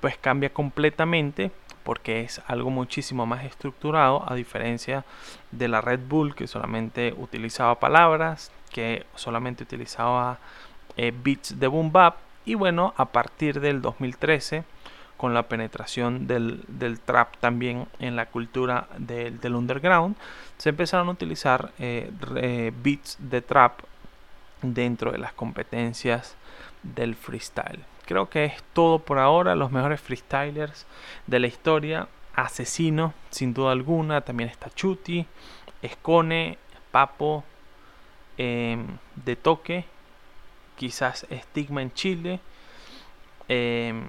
pues 0.00 0.16
cambia 0.18 0.50
completamente 0.50 1.50
porque 1.86 2.22
es 2.22 2.42
algo 2.48 2.70
muchísimo 2.70 3.26
más 3.26 3.44
estructurado 3.44 4.24
a 4.30 4.34
diferencia 4.34 5.04
de 5.52 5.68
la 5.68 5.80
Red 5.80 6.00
Bull 6.08 6.34
que 6.34 6.48
solamente 6.48 7.14
utilizaba 7.16 7.78
palabras, 7.78 8.50
que 8.76 9.06
solamente 9.14 9.64
utilizaba 9.64 10.38
eh, 10.98 11.10
beats 11.10 11.58
de 11.58 11.66
boom 11.66 11.90
bap 11.90 12.16
y 12.44 12.56
bueno, 12.56 12.92
a 12.98 13.06
partir 13.06 13.58
del 13.60 13.80
2013 13.80 14.64
con 15.16 15.32
la 15.32 15.44
penetración 15.44 16.26
del, 16.26 17.00
trap 17.06 17.38
también 17.38 17.86
en 18.00 18.16
la 18.16 18.26
cultura 18.26 18.86
del, 18.98 19.54
underground, 19.54 20.14
se 20.58 20.68
empezaron 20.68 21.08
a 21.08 21.12
utilizar 21.12 21.72
eh, 21.78 22.70
beats 22.82 23.16
de 23.18 23.40
trap 23.40 23.80
dentro 24.60 25.10
de 25.10 25.18
las 25.18 25.32
competencias 25.32 26.36
del 26.82 27.14
freestyle. 27.14 27.82
Creo 28.04 28.28
que 28.28 28.44
es 28.44 28.62
todo 28.74 28.98
por 28.98 29.18
ahora. 29.18 29.56
Los 29.56 29.72
mejores 29.72 30.02
freestylers 30.02 30.86
de 31.26 31.40
la 31.40 31.46
historia. 31.46 32.08
Asesino, 32.34 33.14
sin 33.30 33.54
duda 33.54 33.72
alguna. 33.72 34.20
También 34.20 34.50
está 34.50 34.68
Chuti, 34.68 35.26
Escone, 35.80 36.58
Papo, 36.90 37.42
em, 38.38 38.86
De 39.16 39.36
Toque. 39.36 39.84
Quizás 40.76 41.26
Stigma 41.30 41.82
en 41.82 41.92
Chile. 41.92 42.40
Em, 43.48 44.04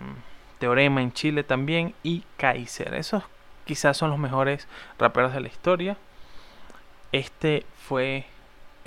Teorema 0.59 1.01
en 1.01 1.13
Chile 1.13 1.43
también. 1.43 1.93
Y 2.03 2.23
Kaiser. 2.37 2.93
Esos 2.93 3.23
quizás 3.65 3.97
son 3.97 4.09
los 4.09 4.19
mejores 4.19 4.67
raperos 4.99 5.33
de 5.33 5.41
la 5.41 5.47
historia. 5.47 5.97
Este 7.11 7.65
fue 7.87 8.25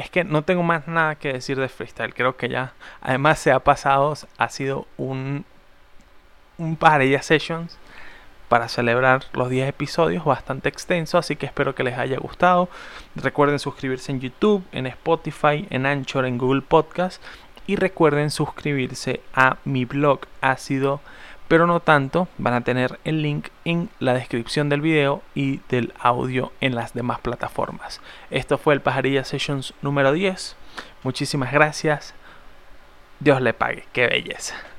es 0.00 0.08
que 0.08 0.24
no 0.24 0.42
tengo 0.42 0.62
más 0.62 0.88
nada 0.88 1.14
que 1.16 1.32
decir 1.32 1.60
de 1.60 1.68
freestyle. 1.68 2.14
Creo 2.14 2.36
que 2.36 2.48
ya, 2.48 2.72
además 3.02 3.38
se 3.38 3.52
ha 3.52 3.60
pasado, 3.60 4.14
ha 4.38 4.48
sido 4.48 4.86
un, 4.96 5.44
un 6.56 6.78
ya 6.78 7.22
sessions 7.22 7.78
para 8.50 8.68
celebrar 8.68 9.22
los 9.32 9.48
10 9.48 9.68
episodios 9.68 10.24
bastante 10.24 10.68
extenso, 10.68 11.18
así 11.18 11.36
que 11.36 11.46
espero 11.46 11.76
que 11.76 11.84
les 11.84 11.96
haya 11.96 12.18
gustado. 12.18 12.68
Recuerden 13.14 13.60
suscribirse 13.60 14.10
en 14.10 14.20
YouTube, 14.20 14.64
en 14.72 14.86
Spotify, 14.88 15.68
en 15.70 15.86
Anchor, 15.86 16.26
en 16.26 16.36
Google 16.36 16.60
Podcast 16.60 17.22
y 17.68 17.76
recuerden 17.76 18.30
suscribirse 18.30 19.20
a 19.32 19.58
mi 19.64 19.84
blog 19.84 20.22
ácido 20.40 21.00
pero 21.50 21.66
no 21.66 21.80
tanto, 21.80 22.28
van 22.38 22.54
a 22.54 22.60
tener 22.60 23.00
el 23.02 23.22
link 23.22 23.48
en 23.64 23.88
la 23.98 24.14
descripción 24.14 24.68
del 24.68 24.80
video 24.80 25.20
y 25.34 25.58
del 25.68 25.92
audio 25.98 26.52
en 26.60 26.76
las 26.76 26.94
demás 26.94 27.18
plataformas. 27.18 28.00
Esto 28.30 28.56
fue 28.56 28.72
el 28.72 28.80
Pajarilla 28.80 29.24
Sessions 29.24 29.74
número 29.82 30.12
10. 30.12 30.54
Muchísimas 31.02 31.52
gracias. 31.52 32.14
Dios 33.18 33.42
le 33.42 33.52
pague. 33.52 33.84
Qué 33.92 34.06
belleza. 34.06 34.70